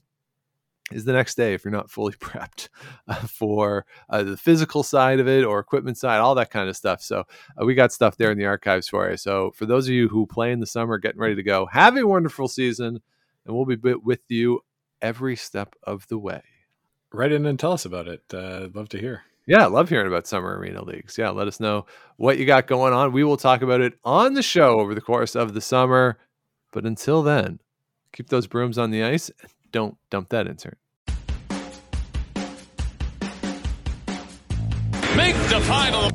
is 0.92 1.06
the 1.06 1.14
next 1.14 1.36
day 1.36 1.54
if 1.54 1.66
you're 1.66 1.72
not 1.72 1.92
fully 1.92 2.14
prepped 2.20 2.70
uh, 3.08 3.16
for 3.16 3.86
uh, 4.10 4.24
the 4.24 4.38
physical 4.38 4.84
side 4.84 5.20
of 5.20 5.28
it 5.28 5.44
or 5.44 5.60
equipment 5.60 5.98
side, 5.98 6.20
all 6.20 6.36
that 6.36 6.52
kind 6.52 6.70
of 6.70 6.78
stuff. 6.78 7.02
So 7.02 7.24
uh, 7.60 7.66
we 7.66 7.76
got 7.76 7.92
stuff 7.92 8.18
there 8.18 8.32
in 8.32 8.38
the 8.38 8.46
archives 8.46 8.88
for 8.88 9.10
you. 9.10 9.18
So 9.18 9.52
for 9.52 9.66
those 9.66 9.88
of 9.88 9.94
you 9.94 10.08
who 10.08 10.26
play 10.26 10.52
in 10.52 10.60
the 10.60 10.66
summer, 10.66 10.98
getting 10.98 11.20
ready 11.20 11.36
to 11.36 11.44
go, 11.44 11.66
have 11.68 11.98
a 11.98 12.08
wonderful 12.08 12.48
season, 12.48 13.02
and 13.46 13.56
we'll 13.56 13.66
be 13.66 13.76
with 13.76 14.22
you 14.30 14.62
every 15.02 15.36
step 15.36 15.76
of 15.84 16.08
the 16.08 16.18
way. 16.18 16.42
Write 17.14 17.32
in 17.32 17.46
and 17.46 17.60
tell 17.60 17.72
us 17.72 17.86
about 17.86 18.08
it. 18.08 18.24
Uh, 18.34 18.64
I'd 18.64 18.76
love 18.76 18.90
to 18.90 19.00
hear. 19.00 19.24
Yeah, 19.46 19.64
I 19.64 19.68
love 19.68 19.88
hearing 19.88 20.08
about 20.08 20.28
summer 20.28 20.58
arena 20.58 20.84
leagues. 20.84 21.18
Yeah, 21.18 21.30
let 21.30 21.48
us 21.48 21.62
know 21.62 21.86
what 22.18 22.38
you 22.38 22.46
got 22.46 22.68
going 22.68 22.92
on. 22.92 23.14
We 23.14 23.24
will 23.24 23.38
talk 23.38 23.62
about 23.62 23.80
it 23.80 23.94
on 24.04 24.34
the 24.34 24.44
show 24.44 24.82
over 24.82 24.94
the 24.94 25.00
course 25.00 25.36
of 25.36 25.54
the 25.54 25.62
summer. 25.62 26.18
But 26.74 26.86
until 26.86 27.24
then, 27.24 27.60
keep 28.12 28.28
those 28.28 28.46
brooms 28.46 28.78
on 28.78 28.92
the 28.92 29.04
ice 29.04 29.32
don't 29.72 29.98
dump 30.10 30.30
that 30.30 30.48
insert. 30.48 30.78
Make 35.16 35.36
the 35.50 35.60
final. 35.66 36.12